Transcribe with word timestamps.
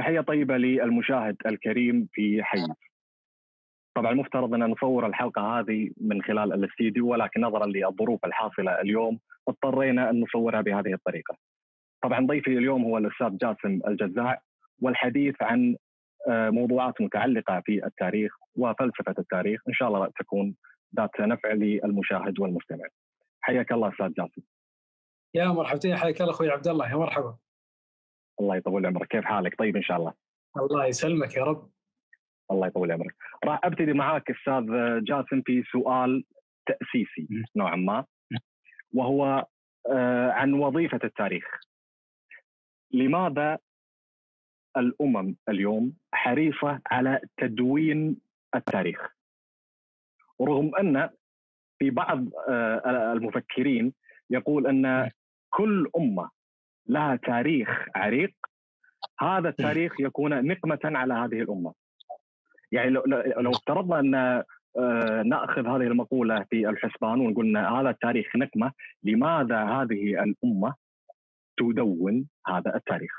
تحية 0.00 0.20
طيبة 0.20 0.56
للمشاهد 0.56 1.36
الكريم 1.46 2.08
في 2.12 2.42
حي 2.42 2.66
طبعا 3.96 4.12
المفترض 4.12 4.54
أن 4.54 4.60
نصور 4.60 5.06
الحلقة 5.06 5.42
هذه 5.42 5.90
من 6.00 6.22
خلال 6.22 6.52
الاستديو 6.52 7.08
ولكن 7.08 7.40
نظرا 7.40 7.66
للظروف 7.66 8.24
الحاصلة 8.24 8.80
اليوم 8.80 9.18
اضطرينا 9.48 10.10
أن 10.10 10.20
نصورها 10.20 10.60
بهذه 10.60 10.94
الطريقة. 10.94 11.36
طبعا 12.02 12.26
ضيفي 12.26 12.58
اليوم 12.58 12.84
هو 12.84 12.98
الأستاذ 12.98 13.36
جاسم 13.36 13.80
الجزاع 13.88 14.42
والحديث 14.82 15.34
عن 15.42 15.76
آه، 16.28 16.50
موضوعات 16.50 17.00
متعلقة 17.00 17.62
في 17.66 17.86
التاريخ 17.86 18.32
وفلسفة 18.56 19.14
التاريخ 19.18 19.60
إن 19.68 19.74
شاء 19.74 19.88
الله 19.88 20.10
تكون 20.20 20.54
ذات 20.96 21.20
نفع 21.20 21.52
للمشاهد 21.52 22.40
والمستمع. 22.40 22.84
حياك 23.40 23.72
الله 23.72 23.88
أستاذ 23.88 24.12
جاسم. 24.12 24.42
يا 25.34 25.48
مرحبتين 25.48 25.96
حياك 25.96 26.20
الله 26.20 26.32
أخوي 26.32 26.50
عبد 26.50 26.68
الله 26.68 26.90
يا 26.90 26.96
مرحبا. 26.96 27.36
الله 28.40 28.56
يطول 28.56 28.86
عمرك. 28.86 29.08
كيف 29.08 29.24
حالك؟ 29.24 29.58
طيب 29.58 29.76
إن 29.76 29.82
شاء 29.82 29.96
الله. 29.96 30.12
الله 30.56 30.86
يسلمك 30.86 31.36
يا 31.36 31.44
رب. 31.44 31.70
الله 32.50 32.66
يطول 32.66 32.92
عمرك. 32.92 33.14
راح 33.44 33.60
أبتدي 33.64 33.92
معاك 33.92 34.30
أستاذ 34.30 34.64
جاسم 35.04 35.42
في 35.42 35.62
سؤال 35.72 36.24
تأسيسي 36.66 37.28
نوعا 37.56 37.76
ما 37.76 38.04
وهو 38.94 39.46
آه، 39.90 40.30
عن 40.30 40.52
وظيفة 40.52 41.00
التاريخ. 41.04 41.44
لماذا 42.90 43.58
الأمم 44.76 45.36
اليوم 45.48 45.96
حريصة 46.12 46.80
على 46.90 47.20
تدوين 47.36 48.16
التاريخ؟ 48.54 49.00
رغم 50.40 50.76
أن 50.76 51.10
في 51.78 51.90
بعض 51.90 52.24
آه، 52.48 53.12
المفكرين 53.12 53.92
يقول 54.30 54.66
أن 54.66 55.10
كل 55.50 55.90
أمة 55.96 56.30
لها 56.90 57.16
تاريخ 57.16 57.86
عريق 57.96 58.34
هذا 59.20 59.48
التاريخ 59.48 59.92
يكون 60.00 60.46
نقمة 60.46 60.78
على 60.84 61.14
هذه 61.14 61.42
الأمة 61.42 61.72
يعني 62.72 62.90
لو, 62.90 63.02
لو 63.36 63.50
افترضنا 63.50 64.00
أن 64.00 64.44
آه، 64.78 65.22
نأخذ 65.22 65.66
هذه 65.66 65.86
المقولة 65.86 66.46
في 66.50 66.68
الحسبان 66.68 67.20
ونقول 67.20 67.56
هذا 67.56 67.90
التاريخ 67.90 68.36
نقمة، 68.36 68.72
لماذا 69.02 69.64
هذه 69.64 70.22
الأمة 70.22 70.74
تدون 71.58 72.28
هذا 72.46 72.76
التاريخ؟ 72.76 73.10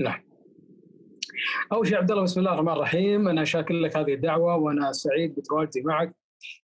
نعم. 0.00 0.22
أول 1.72 1.86
شيء 1.86 1.98
عبد 1.98 2.10
الله 2.10 2.22
بسم 2.22 2.40
الله 2.40 2.52
الرحمن 2.52 2.72
الرحيم، 2.72 3.28
أنا 3.28 3.44
شاكر 3.44 3.74
لك 3.74 3.96
هذه 3.96 4.14
الدعوة 4.14 4.56
وأنا 4.56 4.92
سعيد 4.92 5.34
بتواجدي 5.34 5.82
معك 5.82 6.12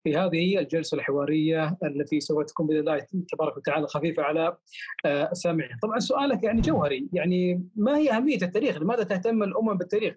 في 0.05 0.17
هذه 0.17 0.59
الجلسة 0.59 0.97
الحوارية 0.97 1.77
التي 1.83 2.19
سوف 2.19 2.45
تكون 2.45 2.67
بإذن 2.67 2.79
الله 2.79 3.05
تبارك 3.31 3.57
وتعالى 3.57 3.87
خفيفة 3.87 4.23
على 4.23 4.57
آه، 5.05 5.31
السامعين. 5.31 5.77
طبعا 5.81 5.99
سؤالك 5.99 6.43
يعني 6.43 6.61
جوهري، 6.61 7.07
يعني 7.13 7.69
ما 7.75 7.97
هي 7.97 8.11
أهمية 8.11 8.41
التاريخ؟ 8.41 8.77
لماذا 8.77 9.03
تهتم 9.03 9.43
الأمم 9.43 9.77
بالتاريخ؟ 9.77 10.15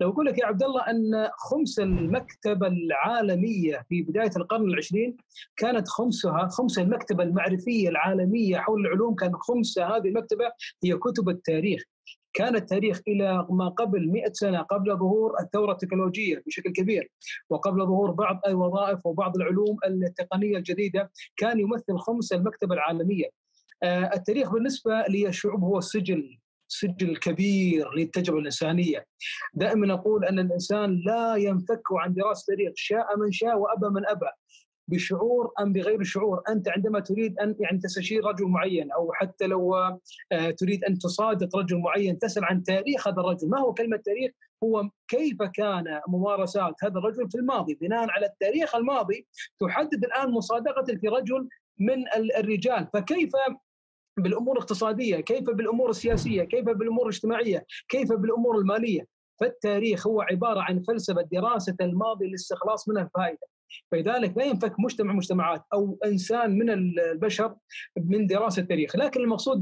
لو 0.00 0.10
أقول 0.10 0.26
لك 0.26 0.38
يا 0.38 0.46
عبد 0.46 0.62
الله 0.62 0.90
أن 0.90 1.28
خمس 1.36 1.78
المكتبه 1.78 2.66
العالمية 2.66 3.86
في 3.88 4.02
بداية 4.02 4.30
القرن 4.36 4.70
العشرين 4.70 5.16
كانت 5.56 5.88
خمسها 5.88 6.48
خمس 6.48 6.78
المكتبه 6.78 7.24
المعرفية 7.24 7.88
العالمية 7.88 8.58
حول 8.58 8.80
العلوم 8.80 9.14
كان 9.14 9.32
خمس 9.34 9.78
هذه 9.78 10.08
المكتبة 10.08 10.44
هي 10.84 10.96
كتب 10.96 11.28
التاريخ. 11.28 11.82
كان 12.32 12.56
التاريخ 12.56 13.00
إلى 13.08 13.46
ما 13.50 13.68
قبل 13.68 14.12
100 14.12 14.32
سنة 14.32 14.62
قبل 14.62 14.96
ظهور 14.96 15.40
الثورة 15.40 15.72
التكنولوجية 15.72 16.42
بشكل 16.46 16.72
كبير 16.72 17.10
وقبل 17.50 17.86
ظهور 17.86 18.10
بعض 18.10 18.40
الوظائف 18.46 19.06
وبعض 19.06 19.36
العلوم 19.36 19.76
التقنية 19.84 20.56
الجديدة 20.56 21.10
كان 21.36 21.60
يمثل 21.60 21.98
خمس 21.98 22.32
المكتبة 22.32 22.74
العالمية. 22.74 23.26
آه، 23.82 24.10
التاريخ 24.14 24.52
بالنسبة 24.52 25.04
للشعوب 25.08 25.64
هو 25.64 25.80
سجل 25.80 26.38
سجل 26.68 27.16
كبير 27.16 27.94
للتجربة 27.94 28.38
الإنسانية. 28.38 29.06
دائما 29.54 29.94
أقول 29.94 30.24
أن 30.24 30.38
الإنسان 30.38 31.02
لا 31.06 31.36
ينفك 31.36 31.82
عن 31.92 32.14
دراسة 32.14 32.40
التاريخ 32.52 32.72
شاء 32.76 33.18
من 33.18 33.32
شاء 33.32 33.58
وأبى 33.58 33.88
من 33.88 34.06
أبى. 34.06 34.30
بشعور 34.88 35.52
أم 35.60 35.72
بغير 35.72 36.02
شعور؟ 36.02 36.42
أنت 36.48 36.68
عندما 36.68 37.00
تريد 37.00 37.38
أن 37.38 37.54
يعني 37.60 37.78
تستشير 37.78 38.24
رجل 38.24 38.46
معين 38.46 38.92
أو 38.92 39.12
حتى 39.12 39.46
لو 39.46 39.74
آه، 40.32 40.50
تريد 40.50 40.84
أن 40.84 40.98
تصادق 40.98 41.56
رجل 41.56 41.78
معين 41.78 42.18
تسأل 42.18 42.44
عن 42.44 42.62
تاريخ 42.62 43.08
هذا 43.08 43.20
الرجل. 43.20 43.48
ما 43.48 43.60
هو 43.60 43.74
كلمة 43.74 43.96
تاريخ؟ 43.96 44.32
هو 44.64 44.90
كيف 45.08 45.42
كان 45.42 46.00
ممارسات 46.08 46.74
هذا 46.82 46.98
الرجل 46.98 47.30
في 47.30 47.38
الماضي؟ 47.38 47.74
بناء 47.74 48.10
على 48.10 48.26
التاريخ 48.26 48.74
الماضي 48.74 49.26
تحدد 49.60 50.04
الآن 50.04 50.30
مصادقتك 50.30 51.04
لرجل 51.04 51.48
من 51.78 52.04
الرجال. 52.38 52.88
فكيف 52.94 53.30
بالأمور 54.18 54.56
الاقتصادية، 54.56 55.20
كيف 55.20 55.50
بالأمور 55.50 55.90
السياسية، 55.90 56.42
كيف 56.42 56.64
بالأمور 56.64 57.02
الاجتماعية، 57.02 57.64
كيف 57.88 58.12
بالأمور 58.12 58.58
المالية، 58.58 59.06
فالتاريخ 59.40 60.06
هو 60.06 60.20
عبارة 60.20 60.60
عن 60.60 60.82
فلسفة 60.82 61.22
دراسة 61.32 61.76
الماضي 61.80 62.26
لاستخلاص 62.30 62.88
منه 62.88 63.02
الفائدة. 63.02 63.46
فلذلك 63.92 64.36
لا 64.36 64.44
ينفك 64.44 64.80
مجتمع 64.80 65.12
مجتمعات 65.12 65.64
أو 65.72 65.98
إنسان 66.04 66.58
من 66.58 66.70
البشر 66.70 67.56
من 67.96 68.26
دراسة 68.26 68.62
التاريخ، 68.62 68.96
لكن 68.96 69.20
المقصود 69.20 69.60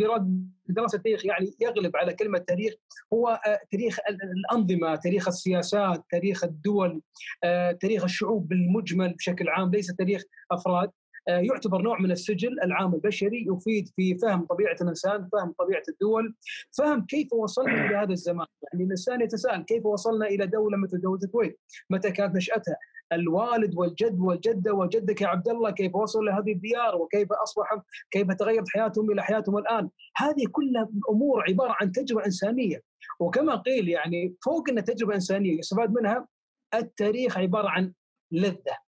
بدراسه 0.69 0.97
التاريخ 0.97 1.27
يعني 1.27 1.55
يغلب 1.61 1.97
على 1.97 2.15
كلمة 2.15 2.39
تاريخ 2.39 2.75
هو 3.13 3.29
آه، 3.47 3.61
تاريخ 3.71 3.99
الأنظمة، 4.11 4.97
تاريخ 4.97 5.29
السياسات، 5.29 6.05
تاريخ 6.11 6.45
الدول، 6.45 7.03
آه، 7.45 7.73
تاريخ 7.73 8.05
الشعوب 8.05 8.49
بالمجمل 8.49 9.15
بشكل 9.15 9.49
عام 9.49 9.71
ليس 9.71 9.87
تاريخ 9.87 10.23
أفراد. 10.51 10.91
آه، 11.29 11.39
يعتبر 11.39 11.83
نوع 11.83 12.01
من 12.01 12.11
السجل 12.11 12.61
العام 12.61 12.95
البشري 12.95 13.47
يفيد 13.49 13.89
في 13.97 14.19
فهم 14.19 14.47
طبيعة 14.47 14.77
الإنسان، 14.81 15.29
فهم 15.33 15.55
طبيعة 15.59 15.83
الدول، 15.89 16.35
فهم 16.79 17.07
كيف 17.07 17.33
وصلنا 17.33 17.87
إلى 17.87 17.97
هذا 17.97 18.13
الزمان، 18.13 18.47
يعني 18.63 18.85
الإنسان 18.85 19.21
يتساءل 19.21 19.63
كيف 19.63 19.87
وصلنا 19.87 20.27
إلى 20.27 20.47
دولة 20.47 20.77
مثل 20.77 21.01
دولة 21.01 21.21
الكويت؟ 21.25 21.61
متى 21.91 22.11
كانت 22.11 22.37
نشأتها؟ 22.37 22.77
الوالد 23.13 23.75
والجد 23.75 24.21
والجدة 24.21 24.73
وجدك 24.75 25.21
يا 25.21 25.27
عبد 25.27 25.49
الله 25.49 25.71
كيف 25.71 25.95
وصلوا 25.95 26.25
لهذه 26.25 26.53
الديار؟ 26.53 26.97
وكيف 26.97 27.33
أصبح 27.33 27.83
كيف 28.11 28.33
تغيرت 28.33 28.69
حياتهم 28.69 29.11
إلى 29.11 29.23
حياتهم 29.23 29.59
الآن؟ 29.59 29.91
هذه 30.17 30.45
كلها 30.53 30.89
امور 31.11 31.45
عبارة 31.49 31.77
عن 31.81 31.93
تجربة 31.93 32.25
إنسانية. 32.27 32.83
وكما 33.21 33.57
قيل 33.57 33.89
يعني 33.89 34.35
فوق 34.45 34.71
إن 34.71 34.85
تجربة 34.85 35.15
إنسانية 35.15 35.59
يستفاد 35.59 35.93
منها 35.93 36.29
التاريخ 36.75 37.39
عبارة 37.39 37.69
عن 37.69 37.93
لذة. 38.33 38.86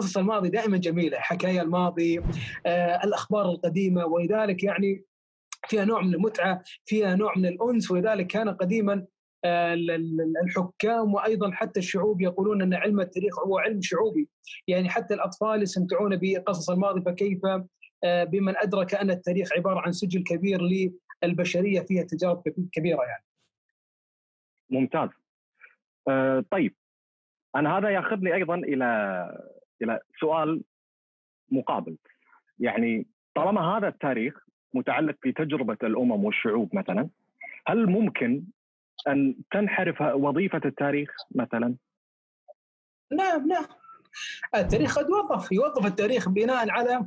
قصص 0.00 0.16
الماضي 0.18 0.48
دائما 0.48 0.76
جميلة 0.76 1.18
حكايا 1.18 1.62
الماضي 1.62 2.20
آه، 2.66 3.04
الأخبار 3.04 3.44
القديمة 3.44 4.06
ولذلك 4.06 4.64
يعني 4.64 5.04
فيها 5.68 5.84
نوع 5.84 6.02
من 6.02 6.14
المتعة 6.14 6.62
فيها 6.86 7.14
نوع 7.14 7.36
من 7.36 7.46
الأنس 7.46 7.90
ولذلك 7.90 8.26
كان 8.26 8.48
قديما 8.48 9.06
الحكام 10.44 11.14
وأيضا 11.14 11.50
حتى 11.50 11.80
الشعوب 11.80 12.20
يقولون 12.20 12.62
أن 12.62 12.74
علم 12.74 13.00
التاريخ 13.00 13.38
هو 13.38 13.58
علم 13.58 13.80
شعوبي 13.82 14.28
يعني 14.68 14.88
حتى 14.88 15.14
الأطفال 15.14 15.62
يستمتعون 15.62 16.18
بقصص 16.22 16.70
الماضي 16.70 17.02
فكيف 17.02 17.40
آه، 18.04 18.24
بمن 18.24 18.56
أدرك 18.56 18.94
أن 18.94 19.10
التاريخ 19.10 19.48
عبارة 19.56 19.80
عن 19.80 19.92
سجل 19.92 20.22
كبير 20.22 20.60
للبشرية 21.22 21.80
فيها 21.80 22.02
تجارب 22.02 22.42
كبيرة 22.72 23.02
يعني. 23.02 23.24
ممتاز. 24.70 25.08
أه 26.08 26.44
طيب 26.50 26.74
أنا 27.56 27.78
هذا 27.78 27.88
ياخذني 27.88 28.34
أيضا 28.34 28.54
إلى 28.54 28.86
إلى 29.82 30.00
سؤال 30.20 30.62
مقابل 31.50 31.96
يعني 32.58 33.06
طالما 33.34 33.78
هذا 33.78 33.88
التاريخ 33.88 34.46
متعلق 34.74 35.16
في 35.22 35.32
تجربة 35.32 35.78
الأمم 35.82 36.24
والشعوب 36.24 36.76
مثلا 36.76 37.08
هل 37.66 37.86
ممكن 37.86 38.44
أن 39.08 39.34
تنحرف 39.52 40.00
وظيفة 40.00 40.60
التاريخ 40.64 41.10
مثلا؟ 41.34 41.74
نعم 43.12 43.48
نعم 43.48 43.66
التاريخ 44.54 44.98
قد 44.98 45.10
وظف 45.10 45.52
يوظف 45.52 45.86
التاريخ 45.86 46.28
بناء 46.28 46.70
على 46.70 47.06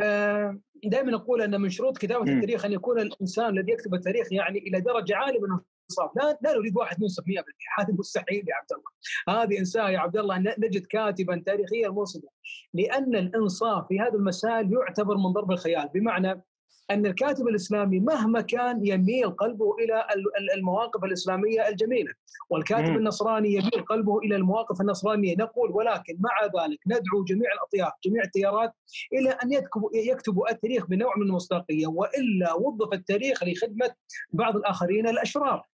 آه، 0.00 0.60
دائما 0.84 1.16
أقول 1.16 1.42
أن 1.42 1.60
من 1.60 1.70
شروط 1.70 1.98
كتابة. 1.98 2.32
التاريخ 2.32 2.64
أن 2.64 2.72
يكون 2.72 3.00
الإنسان 3.00 3.58
الذي 3.58 3.72
يكتب 3.72 3.94
التاريخ 3.94 4.32
يعني 4.32 4.58
إلى 4.58 4.80
درجة 4.80 5.16
عالية 5.16 5.40
من 5.40 5.58
الانصاف، 5.98 6.10
لا 6.16 6.38
لا 6.42 6.58
نريد 6.58 6.76
واحد 6.76 7.00
منصف 7.00 7.24
100% 7.26 7.42
هذا 7.78 7.94
مستحيل 7.98 8.44
يا 8.48 8.54
عبد 8.54 8.72
الله. 8.72 9.42
هذه 9.42 9.58
إنسان 9.58 9.92
يا 9.92 9.98
عبد 9.98 10.16
الله 10.16 10.38
نجد 10.38 10.86
كاتبا 10.86 11.42
تاريخيا 11.46 11.88
منصفا 11.88 12.28
لأن 12.74 13.16
الإنصاف 13.16 13.88
في 13.88 14.00
هذا 14.00 14.14
المسائل 14.14 14.72
يعتبر 14.72 15.16
من 15.16 15.32
ضرب 15.32 15.52
الخيال. 15.52 15.88
بمعنى 15.94 16.44
أن 16.90 17.06
الكاتب 17.06 17.48
الإسلامي 17.48 18.00
مهما 18.00 18.40
كان 18.40 18.86
يميل 18.86 19.30
قلبه 19.30 19.74
إلى 19.74 20.06
المواقف 20.54 21.04
الإسلامية 21.04 21.68
الجميلة، 21.68 22.12
والكاتب 22.50 22.90
م. 22.90 22.96
النصراني 22.96 23.48
يميل 23.52 23.84
قلبه 23.88 24.18
إلى 24.18 24.36
المواقف 24.36 24.80
النصرانية، 24.80 25.36
نقول 25.36 25.70
ولكن 25.70 26.16
مع 26.20 26.44
ذلك 26.44 26.78
ندعو 26.86 27.24
جميع 27.24 27.52
الأطياف، 27.52 27.92
جميع 28.04 28.22
التيارات 28.22 28.72
إلى 29.12 29.30
أن 29.30 29.52
يكتبوا 29.52 29.90
يكتبوا 29.94 30.50
التاريخ 30.50 30.86
بنوع 30.86 31.16
من 31.16 31.22
المصداقية، 31.22 31.86
وإلا 31.86 32.54
وظف 32.54 32.92
التاريخ 32.92 33.44
لخدمة 33.44 33.94
بعض 34.32 34.56
الآخرين 34.56 35.08
الأشرار. 35.08 35.71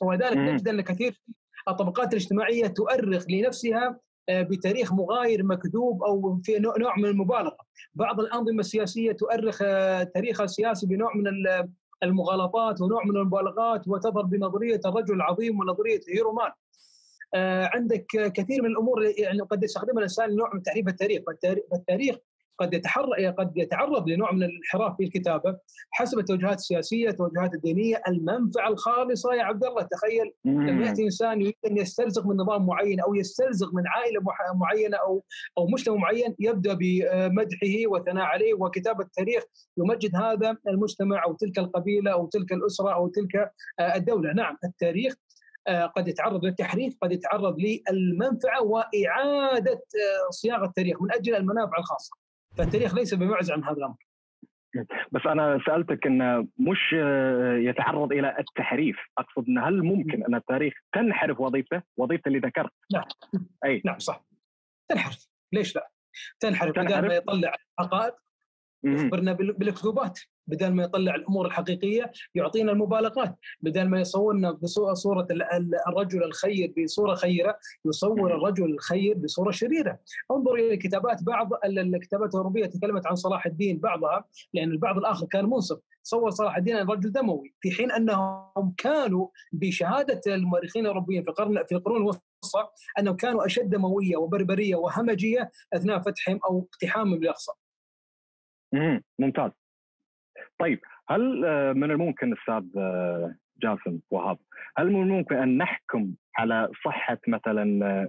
ولذلك 0.00 0.36
نجد 0.36 0.68
ان 0.68 0.80
كثير 0.80 1.22
الطبقات 1.68 2.12
الاجتماعية 2.12 2.66
تؤرخ 2.66 3.24
لنفسها 3.30 3.98
آه، 4.28 4.42
بتاريخ 4.42 4.92
مغاير 4.92 5.42
مكذوب 5.42 6.02
أو 6.02 6.40
في 6.42 6.58
نوع 6.58 6.96
من 6.96 7.04
المبالغة، 7.04 7.56
بعض 7.94 8.20
الأنظمة 8.20 8.60
السياسية 8.60 9.12
تؤرخ 9.12 9.58
آه، 9.62 10.02
تاريخها 10.02 10.44
السياسي 10.44 10.86
بنوع 10.86 11.16
من 11.16 11.24
المغالطات 12.02 12.80
ونوع 12.80 13.04
من 13.04 13.16
المبالغات 13.16 13.88
وتظهر 13.88 14.22
بنظرية 14.22 14.80
الرجل 14.86 15.14
العظيم 15.14 15.60
ونظرية 15.60 16.00
هيرومان 16.08 16.50
آه، 17.34 17.70
عندك 17.74 18.06
كثير 18.34 18.62
من 18.62 18.70
الأمور 18.70 19.04
يعني 19.18 19.40
قد 19.40 19.64
يستخدمها 19.64 19.98
الإنسان 19.98 20.30
لنوع 20.30 20.54
من 20.54 20.62
تحريف 20.62 20.88
التاريخ. 20.88 21.22
فالتاريخ 21.70 22.16
قد 22.58 22.74
يتحرك 22.74 23.34
قد 23.38 23.52
يتعرض 23.56 24.08
لنوع 24.08 24.32
من 24.32 24.42
الانحراف 24.42 24.96
في 24.96 25.04
الكتابة 25.04 25.58
حسب 25.90 26.18
التوجهات 26.18 26.58
السياسية، 26.58 27.08
التوجهات 27.08 27.54
الدينية، 27.54 28.02
المنفعة 28.08 28.68
الخالصة. 28.68 29.34
يا 29.34 29.42
عبد 29.42 29.64
الله 29.64 29.82
تخيل 29.82 30.32
لما 30.44 30.86
يأتي 30.86 31.04
إنسان 31.04 31.40
يريد 31.40 31.54
أن 31.66 31.76
يسترزق 31.76 32.26
من 32.26 32.36
نظام 32.36 32.66
معين 32.66 33.00
أو 33.00 33.14
يسترزق 33.14 33.74
من 33.74 33.82
عائلة 33.86 34.20
معينة 34.54 34.96
أو 34.96 35.24
أو 35.58 35.66
مجتمع 35.66 35.96
معين 35.96 36.34
يبدأ 36.38 36.74
بمدحه 36.74 37.86
والثناء 37.86 38.24
عليه 38.24 38.54
وكتابة 38.54 39.04
التاريخ 39.04 39.42
يمجد 39.76 40.16
هذا 40.16 40.56
المجتمع 40.68 41.24
أو 41.24 41.32
تلك 41.32 41.58
القبيلة 41.58 42.12
أو 42.12 42.26
تلك 42.26 42.52
الأسرة 42.52 42.94
أو 42.94 43.08
تلك 43.08 43.52
آه، 43.80 43.96
الدولة، 43.96 44.32
نعم 44.32 44.56
التاريخ 44.64 45.14
آه، 45.66 45.86
قد 45.86 46.08
يتعرض 46.08 46.44
للتحريف 46.44 46.96
قد 47.02 47.12
يتعرض 47.12 47.56
للمنفعة 47.58 48.62
وإعادة 48.62 49.72
آه، 49.72 50.30
صياغة 50.30 50.64
التاريخ 50.64 51.02
من 51.02 51.12
أجل 51.12 51.34
المنافع 51.34 51.78
الخاصة. 51.78 52.21
فالتاريخ 52.58 52.94
ليس 52.94 53.14
بمعز 53.14 53.50
عن 53.50 53.64
هذا 53.64 53.76
الأمر. 53.76 53.96
بس 55.12 55.20
أنا 55.26 55.60
سألتك 55.66 56.06
انه 56.06 56.48
مش 56.58 56.92
يتعرض 57.68 58.12
إلى 58.12 58.36
التحريف. 58.38 58.96
أقصد 59.18 59.48
انه 59.48 59.68
هل 59.68 59.82
ممكن 59.82 60.24
أن 60.24 60.34
التاريخ 60.34 60.74
تنحرف 60.92 61.40
وظيفته 61.40 61.82
وظيفته 61.96 62.28
اللي 62.28 62.38
ذكرت؟ 62.38 62.72
نعم 62.92 63.04
أي. 63.64 63.82
نعم 63.84 63.98
صح. 63.98 64.24
تنحرف. 64.88 65.28
ليش 65.52 65.76
لا؟ 65.76 65.90
تنحرف. 66.40 66.70
بدل 66.70 67.06
ما 67.08 67.14
يطلع 67.14 67.52
حقائق 67.78 68.14
يخبرنا 68.84 69.32
بالأكذوبات. 69.32 70.20
بدل 70.46 70.68
ما 70.68 70.82
يطلع 70.82 71.14
الأمور 71.14 71.46
الحقيقية 71.46 72.12
يعطينا 72.34 72.72
المبالغات. 72.72 73.38
بدل 73.60 73.88
ما 73.88 74.00
يصورنا 74.00 74.50
بصوره 74.50 75.26
الرجل 75.88 76.24
الخير 76.24 76.74
بصورة 76.78 77.14
خيرة 77.14 77.58
يصور 77.84 78.34
الرجل 78.34 78.64
الخير 78.64 79.14
بصورة 79.18 79.50
شريرة. 79.50 79.98
انظر 80.30 80.54
إلى 80.54 80.76
كتابات 80.76 81.22
بعض 81.22 81.50
الكتابات 81.64 82.34
الاوروبيه 82.34 82.66
تكلمت 82.66 83.06
عن 83.06 83.14
صلاح 83.14 83.46
الدين 83.46 83.78
بعضها 83.78 84.24
لأن 84.54 84.70
البعض 84.70 84.98
الآخر 84.98 85.26
كان 85.26 85.44
منصف. 85.44 85.78
صور 86.02 86.30
صلاح 86.30 86.56
الدين 86.56 86.76
رجل 86.76 87.12
دموي 87.12 87.54
في 87.60 87.70
حين 87.70 87.92
أنهم 87.92 88.74
كانوا 88.76 89.28
بشهادة 89.52 90.20
المؤرخين 90.26 90.82
الأوروبيين 90.82 91.22
في 91.22 91.28
القرن 91.28 91.64
في 91.64 91.74
القرون 91.74 92.02
الوسطى 92.02 92.68
أنهم 92.98 93.16
كانوا 93.16 93.46
أشد 93.46 93.70
دمويه 93.70 94.16
وبربرية 94.16 94.76
وهمجية 94.76 95.50
أثناء 95.72 95.98
فتحهم 95.98 96.40
أو 96.44 96.68
اقتحامهم 96.72 97.22
لأقصى. 97.22 97.52
ممتاز. 99.18 99.50
طيب 100.62 100.80
هل 101.08 101.44
آه، 101.44 101.72
من 101.72 101.90
الممكن 101.90 102.32
أستاذ 102.32 102.78
آه، 102.78 103.34
جاسم 103.62 104.00
وهاب 104.10 104.38
هل 104.76 104.92
من 104.92 105.02
الممكن 105.02 105.36
أن 105.36 105.58
نحكم 105.58 106.14
على 106.36 106.68
صحة 106.84 107.18
مثلا 107.28 107.86
آه، 107.86 108.08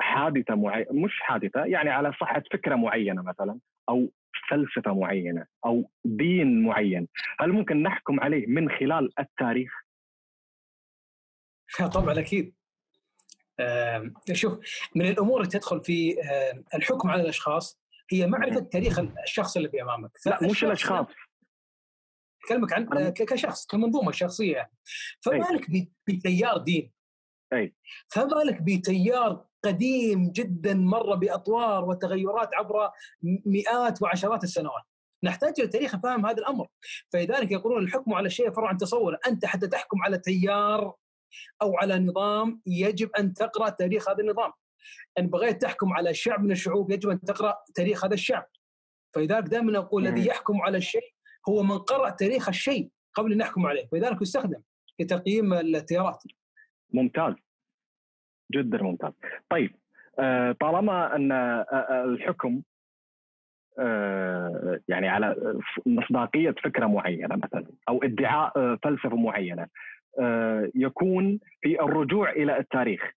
حادثة 0.00 0.54
معينه 0.54 0.92
مش 0.92 1.20
حادثة 1.20 1.64
يعني 1.64 1.90
على 1.90 2.12
صحة 2.12 2.42
فكرة 2.52 2.74
معينة 2.74 3.22
مثلا 3.22 3.58
أو 3.88 4.12
فلسفة 4.50 4.94
معينة 4.94 5.46
أو 5.66 5.90
دين 6.04 6.62
معين 6.62 7.08
هل 7.40 7.52
ممكن 7.52 7.82
نحكم 7.82 8.20
عليه 8.20 8.46
من 8.46 8.70
خلال 8.70 9.12
التاريخ؟ 9.18 9.72
طبعا 11.94 12.18
أكيد. 12.18 12.54
شوف 14.32 14.58
من 14.96 15.06
الأمور 15.06 15.40
اللي 15.40 15.50
تدخل 15.50 15.84
في 15.84 16.14
الحكم 16.74 17.10
على 17.10 17.22
الأشخاص 17.22 17.80
هي 18.12 18.26
معرفة 18.26 18.60
تاريخ 18.60 18.98
الشخص 18.98 19.56
اللي 19.56 19.82
امامك 19.82 20.10
لا 20.26 20.38
مش 20.42 20.64
الأشخاص. 20.64 21.06
اكلمك 22.48 22.72
عن 22.72 23.10
كشخص 23.10 23.66
كمنظومة 23.66 24.12
شخصية. 24.12 24.70
فما 25.20 25.46
لك 25.52 25.86
بتيار 26.08 26.58
دين؟ 26.58 26.92
أي. 27.52 27.74
فما 28.08 28.42
لك 28.44 28.62
بتيار 28.62 29.44
قديم 29.64 30.30
جدا 30.30 30.74
مر 30.74 31.14
بأطوار 31.14 31.84
وتغيرات 31.84 32.54
عبر 32.54 32.90
مئات 33.46 34.02
وعشرات 34.02 34.44
السنوات؟ 34.44 34.82
نحتاج 35.24 35.54
إلى 35.58 35.68
تاريخ 35.68 35.96
فهم 35.96 36.26
هذا 36.26 36.38
الأمر. 36.38 36.66
فلذلك 37.12 37.52
يقولون 37.52 37.82
الحكم 37.82 38.14
على 38.14 38.26
الشيء 38.26 38.50
فرع 38.50 38.68
عن 38.68 38.76
تصوره. 38.76 39.18
أنت 39.26 39.46
حتى 39.46 39.66
تحكم 39.66 40.02
على 40.02 40.18
تيار 40.18 40.94
أو 41.62 41.76
على 41.76 41.98
نظام 41.98 42.62
يجب 42.66 43.10
أن 43.18 43.34
تقرأ 43.34 43.68
تاريخ 43.68 44.08
هذا 44.08 44.20
النظام. 44.20 44.52
إن 45.18 45.26
بغيت 45.26 45.62
تحكم 45.62 45.92
على 45.92 46.14
شعب 46.14 46.44
من 46.44 46.50
الشعوب 46.50 46.90
يجب 46.90 47.10
أن 47.10 47.20
تقرأ 47.20 47.58
تاريخ 47.74 48.04
هذا 48.04 48.14
الشعب. 48.14 48.46
فلذلك 49.14 49.44
دائما 49.44 49.78
أقول 49.78 50.06
الذي 50.06 50.26
يحكم 50.26 50.62
على 50.62 50.78
الشيء 50.78 51.14
هو 51.48 51.62
من 51.62 51.78
قرأ 51.78 52.10
تاريخ 52.10 52.48
الشيء 52.48 52.90
قبل 53.14 53.32
أن 53.32 53.38
نحكم 53.38 53.66
عليه 53.66 53.88
ولذلك 53.92 54.22
يستخدم 54.22 54.60
لتقييم 55.00 55.52
التيارات. 55.52 56.22
ممتاز. 56.92 57.34
جدا 58.52 58.82
ممتاز. 58.82 59.12
طيب 59.50 59.74
آه، 60.18 60.52
طالما 60.52 61.16
أن 61.16 61.32
آه، 61.32 61.66
آه، 61.72 62.04
الحكم 62.04 62.62
يعني 64.88 65.08
على 65.08 65.58
مصداقية 65.86 66.50
فكرة 66.50 66.86
معينة 66.86 67.36
مثلا 67.36 67.66
أو 67.88 68.02
ادعاء 68.02 68.76
فلسفة 68.76 69.16
معينة 69.16 69.66
يكون 70.74 71.38
في 71.60 71.80
الرجوع 71.80 72.30
إلى 72.30 72.58
التاريخ. 72.58 73.12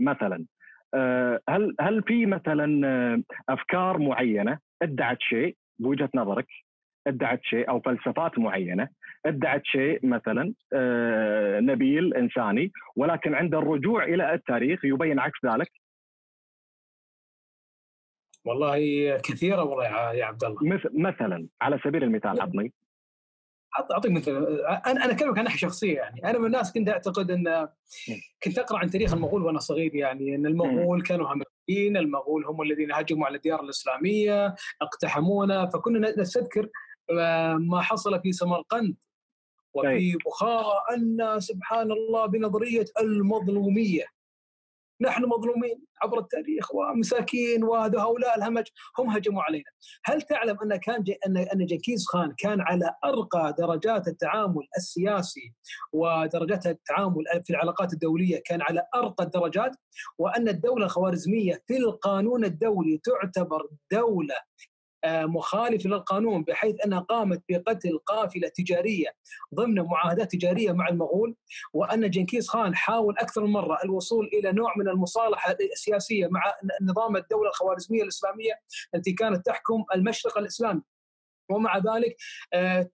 مثلا 0.00 0.44
هل 1.48 1.74
هل 1.80 2.02
في 2.02 2.26
مثلا 2.26 3.22
أفكار 3.48 3.98
معينة 3.98 4.58
ادعت 4.82 5.20
شيء؟ 5.20 5.56
بوجهة 5.82 6.10
نظرك 6.14 6.46
ادعت 7.06 7.40
شيء 7.42 7.68
أو 7.68 7.80
فلسفات 7.80 8.38
معينة 8.38 8.88
ادعت 9.26 9.62
شيء 9.64 10.06
مثلا 10.06 10.54
آه، 10.72 11.60
نبيل 11.60 12.14
إنساني 12.14 12.72
ولكن 12.96 13.34
عند 13.34 13.54
الرجوع 13.54 14.04
إلى 14.04 14.34
التاريخ 14.34 14.84
يبين 14.84 15.18
عكس 15.18 15.38
ذلك؟ 15.46 15.70
والله 18.44 18.76
كثيرة 19.16 19.62
والله 19.62 19.84
يا 20.12 20.24
عبد 20.24 20.44
الله. 20.44 20.80
مثلا 20.92 21.48
على 21.60 21.78
سبيل 21.84 22.02
المثال 22.04 22.40
عطني. 22.40 22.72
أعطيك 23.92 24.10
مثل 24.12 24.30
أنا 24.86 25.04
أنا 25.04 25.12
أكلمك 25.12 25.38
عن 25.38 25.44
ناحية 25.44 25.58
شخصية 25.58 25.96
يعني. 25.96 26.30
أنا 26.30 26.38
من 26.38 26.46
الناس 26.46 26.72
كنت 26.72 26.88
أعتقد 26.88 27.30
إن 27.30 27.68
كنت 28.42 28.58
أقرأ 28.58 28.78
عن 28.78 28.90
تاريخ 28.90 29.12
المغول 29.12 29.42
وأنا 29.42 29.58
صغير 29.58 29.94
يعني 29.94 30.34
إن 30.34 30.46
المغول 30.46 31.02
كانوا 31.02 31.28
همجيين 31.68 31.96
المغول 31.96 32.44
هم 32.44 32.62
الذين 32.62 32.92
هجموا 32.92 33.26
على 33.26 33.36
الديار 33.36 33.62
الإسلامية 33.62 34.54
اقتحمونا. 34.82 35.66
فكنا 35.66 36.20
نستذكر 36.20 36.68
آه، 37.10 37.54
ما 37.54 37.80
حصل 37.80 38.20
في 38.20 38.32
سمرقند 38.32 38.96
وفي 39.74 40.16
بخارى 40.26 40.74
أن 40.94 41.40
سبحان 41.40 41.92
الله 41.92 42.26
بنظرية 42.26 42.84
المظلومية. 43.00 44.04
نحن 45.02 45.24
مظلومين 45.24 45.84
عبر 46.02 46.18
التاريخ 46.18 46.74
ومساكين 46.74 47.64
وهؤلاء 47.64 48.38
الهمج 48.38 48.64
هم 48.98 49.10
هجموا 49.10 49.42
علينا. 49.42 49.70
هل 50.04 50.22
تعلم 50.22 50.58
أن 50.62 50.76
كان 50.76 51.04
أن 51.26 51.36
أن 51.36 51.66
جنكيز 51.66 52.06
خان 52.06 52.34
كان 52.38 52.60
على 52.60 52.94
أرقى 53.04 53.54
درجات 53.58 54.08
التعامل 54.08 54.66
السياسي 54.76 55.52
ودرجات 55.92 56.66
التعامل 56.66 57.24
في 57.44 57.50
العلاقات 57.50 57.92
الدولية 57.92 58.42
كان 58.44 58.62
على 58.62 58.82
أرقى 58.94 59.24
الدرجات؟ 59.24 59.76
وأن 60.18 60.48
الدولة 60.48 60.84
الخوارزمية 60.84 61.62
في 61.66 61.76
القانون 61.76 62.44
الدولي 62.44 63.00
تعتبر 63.04 63.68
دولة 63.92 64.34
مخالف 65.06 65.86
للقانون 65.86 66.44
بحيث 66.44 66.76
أنها 66.86 67.00
قامت 67.00 67.42
بقتل 67.48 67.98
قافلة 67.98 68.48
تجارية 68.48 69.14
ضمن 69.54 69.80
معاهدات 69.80 70.32
تجارية 70.32 70.72
مع 70.72 70.88
المغول 70.88 71.36
وأن 71.72 72.10
جنكيز 72.10 72.48
خان 72.48 72.74
حاول 72.74 73.14
أكثر 73.18 73.44
من 73.44 73.52
مرة 73.52 73.78
الوصول 73.84 74.26
إلى 74.26 74.52
نوع 74.52 74.74
من 74.76 74.88
المصالحة 74.88 75.56
السياسية 75.72 76.26
مع 76.26 76.42
نظام 76.82 77.16
الدولة 77.16 77.48
الخوارزمية 77.48 78.02
الإسلامية 78.02 78.52
التي 78.94 79.12
كانت 79.12 79.46
تحكم 79.46 79.84
المشرق 79.94 80.38
الإسلامي. 80.38 80.82
ومع 81.50 81.78
ذلك 81.78 82.16
آه، 82.52 82.90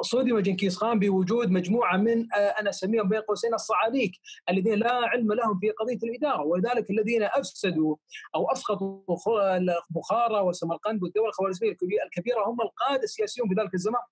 صدم 0.00 0.38
جنكيز 0.38 0.76
خان 0.76 0.98
بوجود 0.98 1.50
مجموعة 1.50 1.96
من 1.96 2.32
آه، 2.34 2.36
أنا 2.36 2.70
أسميهم 2.70 3.08
بين 3.08 3.20
قوسين 3.20 3.54
الصعاليك 3.54 4.12
الذين 4.50 4.74
لا 4.74 4.92
علم 4.92 5.32
لهم 5.32 5.58
في 5.58 5.70
قضية 5.70 5.98
الإدارة 6.02 6.42
ولذلك 6.42 6.90
الذين 6.90 7.22
أفسدوا 7.22 7.96
أو 8.34 8.52
اسقطوا 8.52 9.00
بخارى 9.90 10.40
وسمرقند 10.40 11.02
والدول 11.02 11.28
الخوارزمية 11.28 11.76
الكبيرة 12.06 12.44
هم 12.46 12.60
القادة 12.60 13.02
السياسيون 13.02 13.48
في 13.48 13.54
ذلك 13.60 13.74
الزمان. 13.74 14.02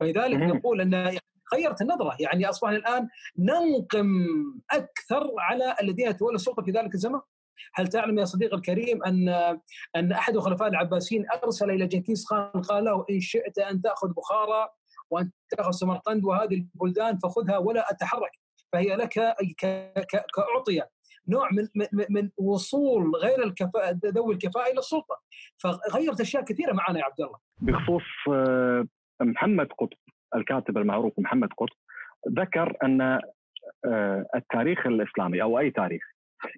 فلذلك 0.00 0.36
نقول 0.36 0.80
أن 0.80 1.18
غيرت 1.54 1.82
النظرة 1.82 2.16
يعني 2.20 2.48
أصبحنا 2.48 2.76
الآن 2.76 3.08
ننقم 3.38 4.26
أكثر 4.70 5.32
على 5.38 5.76
الذين 5.82 6.16
تولوا 6.16 6.34
السلطة 6.34 6.62
في 6.62 6.70
ذلك 6.70 6.94
الزمان. 6.94 7.20
هل 7.74 7.88
تعلم 7.88 8.18
يا 8.18 8.24
صديقي 8.24 8.56
الكريم 8.56 9.04
أن 9.04 9.28
أن 9.96 10.12
أحد 10.12 10.36
الخلفاء 10.36 10.68
العباسيين 10.68 11.26
أرسل 11.44 11.70
إلى 11.70 11.86
جنكيز 11.86 12.24
خان 12.24 12.62
قال 12.62 12.84
له 12.84 13.04
إن 13.10 13.20
شئت 13.20 13.58
أن 13.58 13.82
تأخذ 13.82 14.08
بخارى 14.08 14.68
وأن 15.10 15.30
تاخذ 15.50 15.70
سمرقند 15.70 16.24
وهذه 16.24 16.54
البلدان 16.54 17.18
فخذها 17.18 17.58
ولا 17.58 17.90
أتحرك. 17.90 18.32
فهي 18.72 18.96
لك 18.96 19.12
كأعطية. 20.36 20.90
نوع 21.28 21.48
من 21.52 21.86
من 22.10 22.30
وصول 22.36 23.16
غير 23.16 23.44
الكفاءه 23.44 23.98
ذوي 24.04 24.34
الكفاءة 24.34 24.70
إلى 24.72 24.78
السلطة. 24.78 25.20
فغيرت 25.58 26.20
أشياء 26.20 26.44
كثيرة 26.44 26.72
معنا 26.72 26.98
يا 26.98 27.04
عبد 27.04 27.20
الله. 27.20 27.38
بخصوص 27.60 28.02
آه، 28.32 28.86
محمد 29.20 29.68
قطب 29.78 29.96
الكاتب 30.36 30.78
المعروف 30.78 31.18
محمد 31.18 31.48
قطب 31.48 31.76
ذكر 32.28 32.76
أن 32.82 33.20
التاريخ 34.34 34.86
الإسلامي 34.86 35.42
أو 35.42 35.58
أي 35.58 35.70
تاريخ 35.70 36.02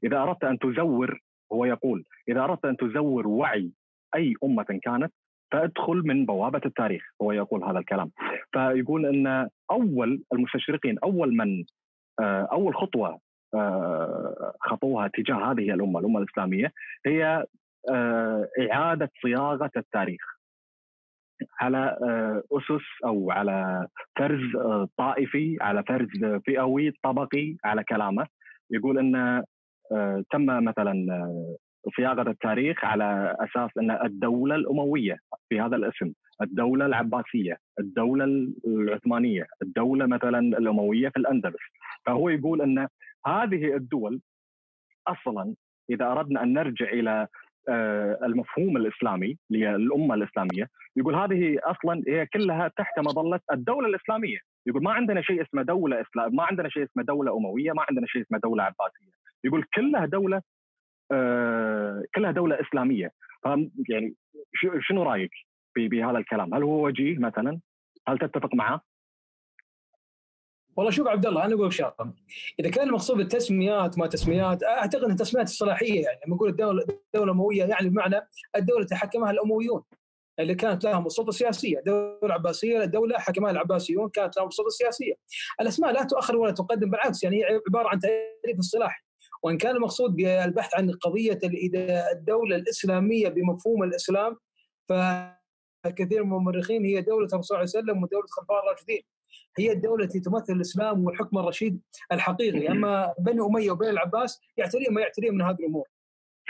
إذا 0.04 0.23
أردت 0.23 0.45
أن 0.45 0.59
تزور 0.59 1.21
هو 1.52 1.64
يقول 1.64 2.04
إذا 2.28 2.40
أردت 2.40 2.64
أن 2.64 2.76
تزور 2.76 3.28
وعي 3.28 3.73
أي 4.14 4.35
أمة 4.45 4.80
كانت 4.83 5.12
فأدخل 5.52 6.02
من 6.04 6.26
بوابة 6.26 6.61
التاريخ 6.66 7.02
هو 7.23 7.33
يقول 7.33 7.64
هذا 7.64 7.78
الكلام. 7.78 8.11
فيقول 8.52 9.07
إن 9.07 9.49
أول 9.71 10.23
المستشرقين 10.33 10.99
أول 10.99 11.37
من 11.37 11.64
أول 12.52 12.75
خطوة 12.75 13.21
خطوها 14.61 15.09
تجاه 15.09 15.50
هذه 15.52 15.75
الأمة 15.75 16.00
الأمة 16.00 16.19
الإسلامية 16.19 16.73
هي 17.07 17.45
إعادة 18.73 19.11
صياغة 19.23 19.71
التاريخ. 19.76 20.21
على 21.61 21.97
أسس 22.52 22.85
أو 23.04 23.30
على 23.30 23.87
فرز 24.19 24.57
طائفي 24.97 25.57
على 25.61 25.85
فرز 25.88 26.40
فئوي 26.47 26.90
طبقي 27.02 27.57
على 27.64 27.85
كلامه. 27.85 28.26
يقول 28.71 28.99
إن 28.99 29.45
تم 30.30 30.64
مثلا 30.64 30.95
صياغه 31.96 32.30
التاريخ 32.30 32.84
على 32.84 33.37
أساس 33.40 33.70
أن 33.78 33.90
الدولة 33.90 34.54
الأموية 34.54 35.18
في 35.49 35.60
هذا 35.60 35.76
الاسم، 35.76 36.12
الدولة 36.42 36.87
العباسية، 36.87 37.58
الدولة 37.80 38.25
العثمانية، 38.66 39.46
الدولة 39.62 40.06
مثلا 40.06 40.38
الأموية 40.38 41.08
في 41.08 41.16
الأندلس، 41.16 41.62
فهو 42.06 42.28
يقول 42.28 42.62
أن 42.62 42.88
هذه 43.26 43.75
الدول 43.76 44.20
أصلا 45.06 45.54
إذا 45.90 46.06
أردنا 46.12 46.42
أن 46.42 46.52
نرجع 46.52 46.88
إلى 46.88 47.26
المفهوم 48.22 48.76
الإسلامي 48.76 49.37
للامه 49.50 50.14
الإسلامية 50.14 50.68
يقول 50.96 51.14
هذه 51.14 51.58
أصلا 51.64 52.02
هي 52.08 52.26
كلها 52.26 52.70
تحت 52.76 52.99
مظلة 52.99 53.40
الدولة 53.52 53.88
الإسلامية. 53.88 54.38
يقول 54.66 54.82
ما 54.82 54.92
عندنا 54.92 55.22
شيء 55.22 55.42
اسمه 55.42 55.62
دولة 55.62 56.00
اسلام 56.00 56.37
ما 56.37 56.42
عندنا 56.42 56.68
شيء 56.68 56.84
اسمه 56.84 57.02
دولة 57.02 57.37
أموية 57.37 57.72
ما 57.72 57.84
عندنا 57.88 58.06
شيء 58.06 58.22
اسمه 58.22 58.38
دولة 58.38 58.62
عباسية. 58.62 59.10
يقول 59.44 59.64
كلها 59.75 60.06
دولة 60.06 60.37
آه 60.37 60.42
كلها 62.14 62.31
دولة 62.31 62.61
إسلامية. 62.61 63.12
يعني 63.88 64.14
شنو 64.81 65.02
رأيك 65.02 65.31
بهذا 65.76 66.19
الكلام؟ 66.19 66.55
هل 66.55 66.62
هو 66.62 66.87
وجيه 66.87 67.19
مثلا؟ 67.19 67.61
هل 68.09 68.19
تتفق 68.19 68.55
معه؟ 68.55 68.81
والله 70.76 70.90
شوف 70.90 71.09
عبد 71.09 71.26
الله 71.26 71.45
أنا 71.45 71.55
أقول 71.55 71.73
شغلة. 71.73 72.14
إذا 72.61 72.71
كان 72.71 72.88
المقصود 72.88 73.17
بالتسميات 73.17 73.99
ما 73.99 74.07
تسميات 74.07 74.62
أعتقد 74.62 75.05
إن 75.05 75.11
التسميات 75.11 75.47
الصلاحية 75.47 76.02
يعني 76.02 76.19
لما 76.26 76.37
نقول 76.37 76.49
الدولة 76.49 76.83
الدولة 76.83 77.25
الامويه 77.25 77.64
يعني 77.64 77.88
بمعنى 77.88 78.29
الدولة 78.57 78.87
تحكمها 78.87 79.31
الأمويون. 79.31 79.83
اللي 80.38 80.55
كانت 80.55 80.85
لهم 80.85 81.07
السلطة 81.07 81.29
السياسية، 81.29 81.79
الدولة 81.79 82.19
العباسيه 82.23 82.83
الدولة 82.83 83.19
حكمها 83.19 83.50
العباسيون 83.50 84.09
كانت 84.09 84.37
لهم 84.37 84.49
السلطة 84.49 84.67
السياسية. 84.67 85.14
الأسماء 85.61 85.93
لا 85.93 86.05
تؤخر 86.05 86.37
ولا 86.37 86.52
تقدم 86.52 86.90
بالعكس 86.90 87.23
يعني 87.23 87.37
هي 87.37 87.61
عبارة 87.69 87.88
عن 87.88 87.99
تعريف 87.99 88.59
اصطلاحي. 88.59 89.02
وإن 89.42 89.58
كان 89.58 89.76
المقصود 89.76 90.16
بالبحث 90.16 90.75
عن 90.75 90.90
قضية 90.90 91.38
الدولة 92.12 92.56
الإسلامية 92.56 93.28
بمفهوم 93.28 93.82
الإسلام 93.82 94.37
فكثير 94.88 96.25
من 96.25 96.37
المؤرخين 96.37 96.84
هي 96.84 97.00
دولة 97.00 97.26
الرسول 97.26 97.44
صلى 97.44 97.56
الله 97.56 97.58
عليه 97.58 97.84
وسلم 97.84 98.02
ودولة 98.02 98.25
الخلفاء 98.25 98.62
الراشدين. 98.64 99.02
هي 99.58 99.72
الدولة 99.72 100.04
التي 100.04 100.20
تمثل 100.20 100.52
الإسلام 100.52 101.04
والحكم 101.04 101.38
الرشيد 101.38 101.80
الحقيقي، 102.12 102.68
أما 102.68 103.14
بني 103.18 103.40
أمية 103.40 103.70
وبني 103.70 103.90
العباس 103.90 104.40
يعتريهم 104.56 104.94
ما 104.94 105.00
يعتريهم 105.00 105.34
من 105.34 105.42
هذه 105.42 105.56
الأمور. 105.60 105.88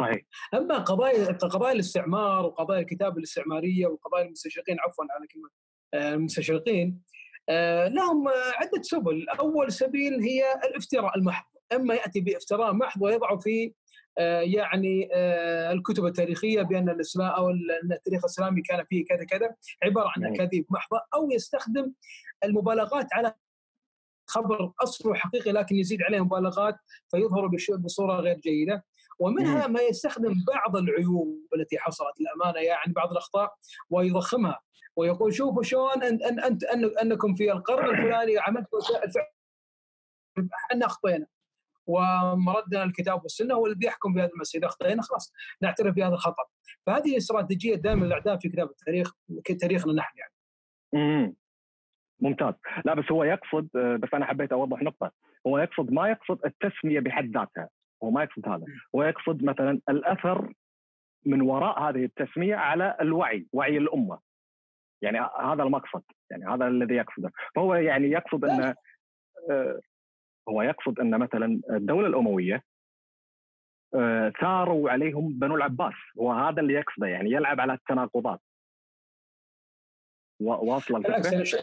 صحيح. 0.00 0.22
أما 0.54 0.78
قضايا 0.78 1.32
قضايا 1.32 1.72
الاستعمار 1.72 2.46
وقضايا 2.46 2.80
الكتابه 2.80 3.16
الاستعمارية 3.16 3.87
وقضايا 3.87 4.25
المستشرقين 4.25 4.80
عفوا 4.80 5.04
على 5.10 5.26
كلمة 5.26 5.50
المستشرقين 6.14 7.02
لهم 7.94 8.28
عدة 8.28 8.82
سبل، 8.82 9.28
أول 9.28 9.72
سبيل 9.72 10.20
هي 10.20 10.44
الافتراء 10.64 11.18
المحض، 11.18 11.46
أما 11.72 11.94
يأتي 11.94 12.20
بافتراء 12.20 12.72
محض 12.72 13.02
ويضع 13.02 13.36
في 13.36 13.72
يعني 14.42 15.08
الكتب 15.72 16.06
التاريخية 16.06 16.62
بأن 16.62 16.88
الإسلام 16.88 17.28
أو 17.28 17.50
التاريخ 17.50 18.24
الإسلامي 18.24 18.62
كان 18.62 18.84
فيه 18.84 19.04
كذا 19.04 19.24
كذا 19.24 19.54
عبارة 19.82 20.12
عن 20.16 20.24
أكاذيب 20.24 20.66
محضه 20.70 21.00
أو 21.14 21.30
يستخدم 21.30 21.92
المبالغات 22.44 23.06
على 23.12 23.34
خبر 24.26 24.72
اصله 24.82 25.14
حقيقي 25.14 25.52
لكن 25.52 25.76
يزيد 25.76 26.02
عليه 26.02 26.20
مبالغات 26.20 26.76
فيظهر 27.08 27.50
بصورة 27.78 28.14
غير 28.20 28.38
جيدة. 28.38 28.84
ومنها 29.18 29.66
ما 29.66 29.80
يستخدم 29.82 30.34
بعض 30.54 30.76
العيوب 30.76 31.46
التي 31.56 31.78
حصلت 31.78 32.14
للأمانة 32.20 32.60
يعني 32.60 32.92
بعض 32.92 33.10
الأخطاء 33.10 33.54
ويضخمها 33.90 34.60
ويقول 34.96 35.34
شوفوا 35.34 35.62
شلون 35.62 36.02
أن 36.02 36.22
أن 36.22 36.58
أن 36.72 36.84
أنكم 37.02 37.34
في 37.34 37.52
القرن 37.52 37.90
الفلاني 37.90 38.38
عملتوا 38.38 38.80
إحنا 40.70 40.86
أخطينا. 40.86 41.26
ومردنا 41.90 42.82
الكتاب 42.85 43.23
والسنة 43.23 43.54
هو 43.54 43.66
الذي 43.66 43.87
يحكم 43.87 44.14
بهذا 44.14 44.30
المسألة 44.35 44.61
اذا 44.61 44.68
اخطينا 44.68 45.02
خلاص 45.02 45.32
نعترف 45.62 45.94
بهذا 45.94 46.14
الخطأ. 46.14 46.44
فهذه 46.87 47.16
استراتيجية 47.16 47.75
دائما 47.75 48.06
الاعداء 48.06 48.37
في 48.37 48.49
كتاب 48.49 48.70
التاريخ 48.70 49.12
تاريخنا 49.61 49.92
نحن 49.92 50.18
يعني. 50.18 50.32
امم 50.94 51.35
ممتاز. 52.20 52.54
لا 52.85 52.94
بس 52.94 53.12
هو 53.12 53.25
يقصد 53.25 53.68
بس 53.75 54.09
أنا 54.14 54.26
حبيت 54.26 54.52
أوضح 54.52 54.82
نقطة. 54.82 55.11
هو 55.47 55.59
يقصد 55.59 55.92
ما 55.92 56.09
يقصد 56.09 56.38
التسمية 56.44 57.00
بحد 57.00 57.37
ذاتها. 57.37 57.68
هو 58.04 58.11
ما 58.11 58.23
يقصد 58.23 58.49
هذا. 58.49 58.64
هو 58.94 59.02
يقصد 59.02 59.44
مثلا 59.44 59.80
الأثر 59.88 60.52
من 61.26 61.40
وراء 61.40 61.80
هذه 61.80 62.04
التسمية 62.04 62.56
على 62.56 62.97
الوعي 63.00 63.47
وعي 63.52 63.78
الأمة. 63.78 64.18
يعني 65.02 65.20
هذا 65.20 65.62
المقصد. 65.62 66.02
يعني 66.30 66.47
هذا 66.47 66.66
الذي 66.66 66.94
يقصده. 66.94 67.32
فهو 67.54 67.75
يعني 67.75 68.11
يقصد 68.11 68.44
إن 68.44 68.75
هو 70.49 70.62
يقصد 70.62 71.00
أن 71.00 71.18
مثلا 71.18 71.61
الدولة 71.70 72.06
الأموية 72.06 72.64
ثاروا 74.40 74.90
عليهم 74.90 75.38
بنو 75.38 75.56
العباس 75.56 75.94
هو 76.18 76.32
هذا 76.32 76.61
اللي 76.61 76.75
يقصده 76.75 77.06
يعني 77.06 77.30
يلعب 77.30 77.61
على 77.61 77.73
التناقضات. 77.73 78.40
واصله 80.40 80.99
بالعكس 80.99 81.54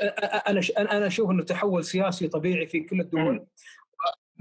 أنا 0.78 0.98
أنا 0.98 1.08
أشوف 1.08 1.30
إنه 1.30 1.44
تحول 1.44 1.84
سياسي 1.84 2.28
طبيعي 2.28 2.68
في 2.68 2.80
كل 2.80 3.02
الدول 3.02 3.46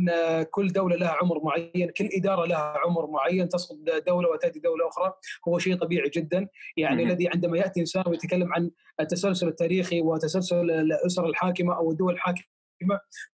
ان 0.00 0.42
كل 0.42 0.68
دولة 0.68 0.96
لها 0.96 1.16
عمر 1.22 1.44
معين، 1.44 1.90
كل 1.90 2.08
إدارة 2.12 2.46
لها 2.46 2.78
عمر 2.78 3.06
معين، 3.06 3.48
تسقط 3.48 3.76
دولة 4.06 4.28
وتأتي 4.30 4.60
دولة 4.60 4.88
أخرى، 4.88 5.14
هو 5.48 5.58
شيء 5.58 5.76
طبيعي 5.76 6.08
جدا، 6.08 6.48
يعني 6.76 7.04
مم. 7.04 7.10
الذي 7.10 7.28
عندما 7.28 7.58
يأتي 7.58 7.80
إنسان 7.80 8.04
ويتكلم 8.06 8.52
عن 8.54 8.70
التسلسل 9.00 9.48
التاريخي 9.48 10.00
وتسلسل 10.00 10.70
الأسر 10.70 11.26
الحاكمة 11.26 11.76
أو 11.76 11.90
الدول 11.90 12.12
الحاكمة 12.12 12.55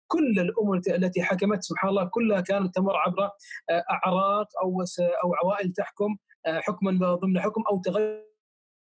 كل 0.07 0.41
الامم 0.41 0.81
التي 0.89 1.23
حكمت 1.23 1.63
سبحان 1.63 1.91
الله 1.91 2.05
كلها 2.05 2.41
كانت 2.41 2.75
تمر 2.75 2.97
عبر 2.97 3.31
اعراق 3.71 4.49
أو 4.63 4.85
أو 5.25 5.35
عوائل 5.35 5.73
تحكم 5.73 6.17
حكما 6.47 7.15
ضمن 7.15 7.41
حكم 7.41 7.63
أو 7.71 7.81
تغير 7.81 8.33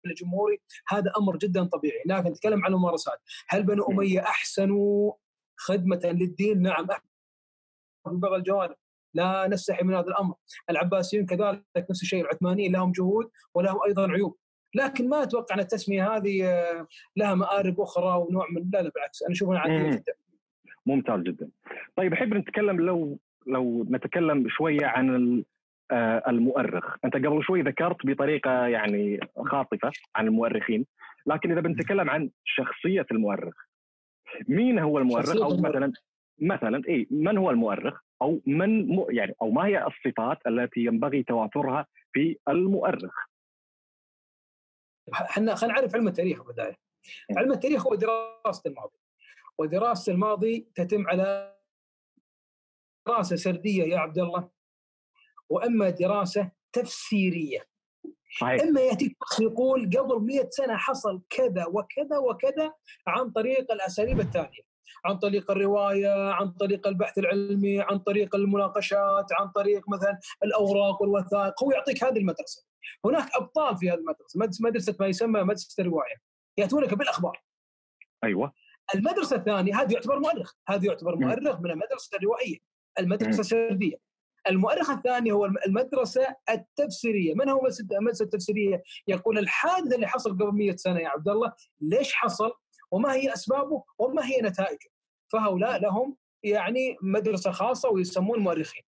الجمهوري 0.05 0.61
هذا 0.87 1.11
أمر 1.17 1.37
جدا 1.37 1.63
طبيعي. 1.63 2.03
لكن 2.05 2.29
نتكلم 2.29 2.65
عن 2.65 2.73
الممارسات. 2.73 3.19
هل 3.49 3.63
بنو 3.63 3.83
أمية 3.83 4.19
أحسنوا 4.19 5.13
خدمة 5.57 6.01
للدين؟ 6.03 6.61
نعم 6.61 6.87
في 6.87 6.95
بعض 8.05 8.33
الجوانب. 8.33 8.75
لا 9.13 9.47
نستحي 9.47 9.83
من 9.83 9.93
هذا 9.93 10.07
الأمر. 10.07 10.35
العباسيين 10.69 11.25
كذلك 11.25 11.63
نفس 11.89 12.01
الشيء 12.01 12.21
العثمانيين 12.21 12.71
لهم 12.71 12.91
جهود 12.91 13.31
ولهم 13.53 13.79
أيضا 13.87 14.11
عيوب. 14.11 14.37
لكن 14.75 15.09
ما 15.09 15.23
أتوقع 15.23 15.55
أن 15.55 15.59
التسمية 15.59 16.15
هذه 16.15 16.43
لها 17.15 17.35
مآرب 17.35 17.81
أخرى 17.81 18.17
ونوع 18.17 18.47
من 18.51 18.69
لا 18.73 18.81
لا 18.81 18.89
بالعكس. 18.89 19.23
أنا 19.23 19.31
أشوفها 19.31 19.59
عادية 19.59 19.89
جدا. 19.89 20.13
ممتاز 20.85 21.21
جدا. 21.21 21.49
طيب 21.95 22.13
أحب 22.13 22.33
نتكلم 22.33 22.81
لو 22.81 23.19
لو 23.47 23.85
نتكلم 23.89 24.49
شوية 24.49 24.85
عن 24.85 25.43
المؤرخ. 26.27 26.97
أنت 27.05 27.15
قبل 27.15 27.43
شوي 27.43 27.61
ذكرت 27.61 28.05
بطريقة 28.05 28.67
يعني 28.67 29.19
خاطفة 29.45 29.91
عن 30.15 30.27
المؤرخين 30.27 30.85
لكن 31.25 31.51
إذا 31.51 31.61
بنتكلم 31.61 32.09
عن 32.09 32.29
شخصية 32.45 33.05
المؤرخ 33.11 33.53
مين 34.47 34.79
هو 34.79 34.97
المؤرخ؟ 34.97 35.41
أو 35.41 35.57
مثلا 35.57 35.93
مثلا 36.39 36.81
اي 36.89 37.07
من 37.11 37.37
هو 37.37 37.51
المؤرخ؟ 37.51 38.01
أو 38.21 38.41
من 38.45 38.95
م... 38.95 39.05
يعني 39.09 39.35
أو 39.41 39.51
ما 39.51 39.65
هي 39.65 39.87
الصفات 39.87 40.37
التي 40.47 40.79
ينبغي 40.79 41.23
توافرها 41.23 41.85
في 42.13 42.37
المؤرخ؟ 42.49 43.15
إحنا 45.13 45.55
خلينا 45.55 45.79
نعرف 45.79 45.95
علم 45.95 46.07
التاريخ 46.07 46.51
بدايه 46.51 46.77
علم 47.37 47.51
التاريخ 47.51 47.87
هو 47.87 47.95
دراسة 47.95 48.69
الماضي. 48.69 49.00
ودراسة 49.59 50.11
الماضي 50.11 50.67
تتم 50.75 51.07
على 51.07 51.55
دراسة 53.07 53.35
سردية 53.35 53.83
يا 53.83 53.99
عبد 53.99 54.19
الله 54.19 54.49
وأما 55.49 55.89
دراسة 55.89 56.51
تفسيرية 56.73 57.67
صحيح. 58.39 58.61
أما 58.61 58.81
ياتيك 58.81 59.17
يقول 59.41 59.89
قبل 59.97 60.21
100 60.21 60.49
سنة 60.49 60.77
حصل 60.77 61.21
كذا 61.29 61.65
وكذا 61.65 62.17
وكذا 62.17 62.73
عن 63.07 63.31
طريق 63.31 63.71
الأساليب 63.71 64.19
التالية 64.19 64.71
عن 65.05 65.17
طريق 65.17 65.51
الرواية، 65.51 66.31
عن 66.31 66.51
طريق 66.51 66.87
البحث 66.87 67.17
العلمي، 67.17 67.81
عن 67.81 67.99
طريق 67.99 68.35
المناقشات، 68.35 69.33
عن 69.33 69.47
طريق 69.47 69.89
مثلا 69.89 70.19
الأوراق 70.43 71.01
والوثائق، 71.01 71.63
هو 71.63 71.71
يعطيك 71.71 72.03
هذه 72.03 72.17
المدرسة. 72.17 72.65
هناك 73.05 73.29
أبطال 73.35 73.77
في 73.77 73.89
هذه 73.89 73.97
المدرسة، 73.97 74.39
مدرسة 74.61 74.95
ما 74.99 75.07
يسمى 75.07 75.43
مدرسة 75.43 75.81
الرواية. 75.81 76.15
يأتونك 76.57 76.93
بالأخبار. 76.93 77.43
أيوه. 78.23 78.53
المدرسة 78.95 79.35
الثانية 79.35 79.81
هذا 79.81 79.93
يعتبر 79.93 80.19
مؤرخ 80.19 80.53
هذا 80.67 80.85
يعتبر 80.85 81.15
مؤرخ 81.15 81.59
من 81.59 81.71
المدرسة 81.71 82.17
الروائية 82.17 82.57
المدرسة 82.99 83.39
السردية 83.39 83.97
المؤرخ 84.49 84.89
الثاني 84.89 85.31
هو 85.31 85.45
المدرسة 85.45 86.35
التفسيرية، 86.49 87.33
من 87.33 87.49
هو 87.49 87.67
المدرسة 87.91 88.25
التفسيرية؟ 88.25 88.83
يقول 89.07 89.37
الحادث 89.37 89.93
اللي 89.93 90.07
حصل 90.07 90.33
قبل 90.33 90.51
100 90.51 90.75
سنة 90.75 90.99
يا 90.99 91.07
عبد 91.07 91.29
الله 91.29 91.53
ليش 91.81 92.13
حصل؟ 92.13 92.51
وما 92.91 93.13
هي 93.13 93.33
أسبابه؟ 93.33 93.83
وما 93.99 94.25
هي 94.25 94.41
نتائجه؟ 94.41 94.89
فهؤلاء 95.31 95.81
لهم 95.81 96.17
يعني 96.43 96.97
مدرسة 97.01 97.51
خاصة 97.51 97.89
ويسمون 97.89 98.39
مؤرخين. 98.39 98.83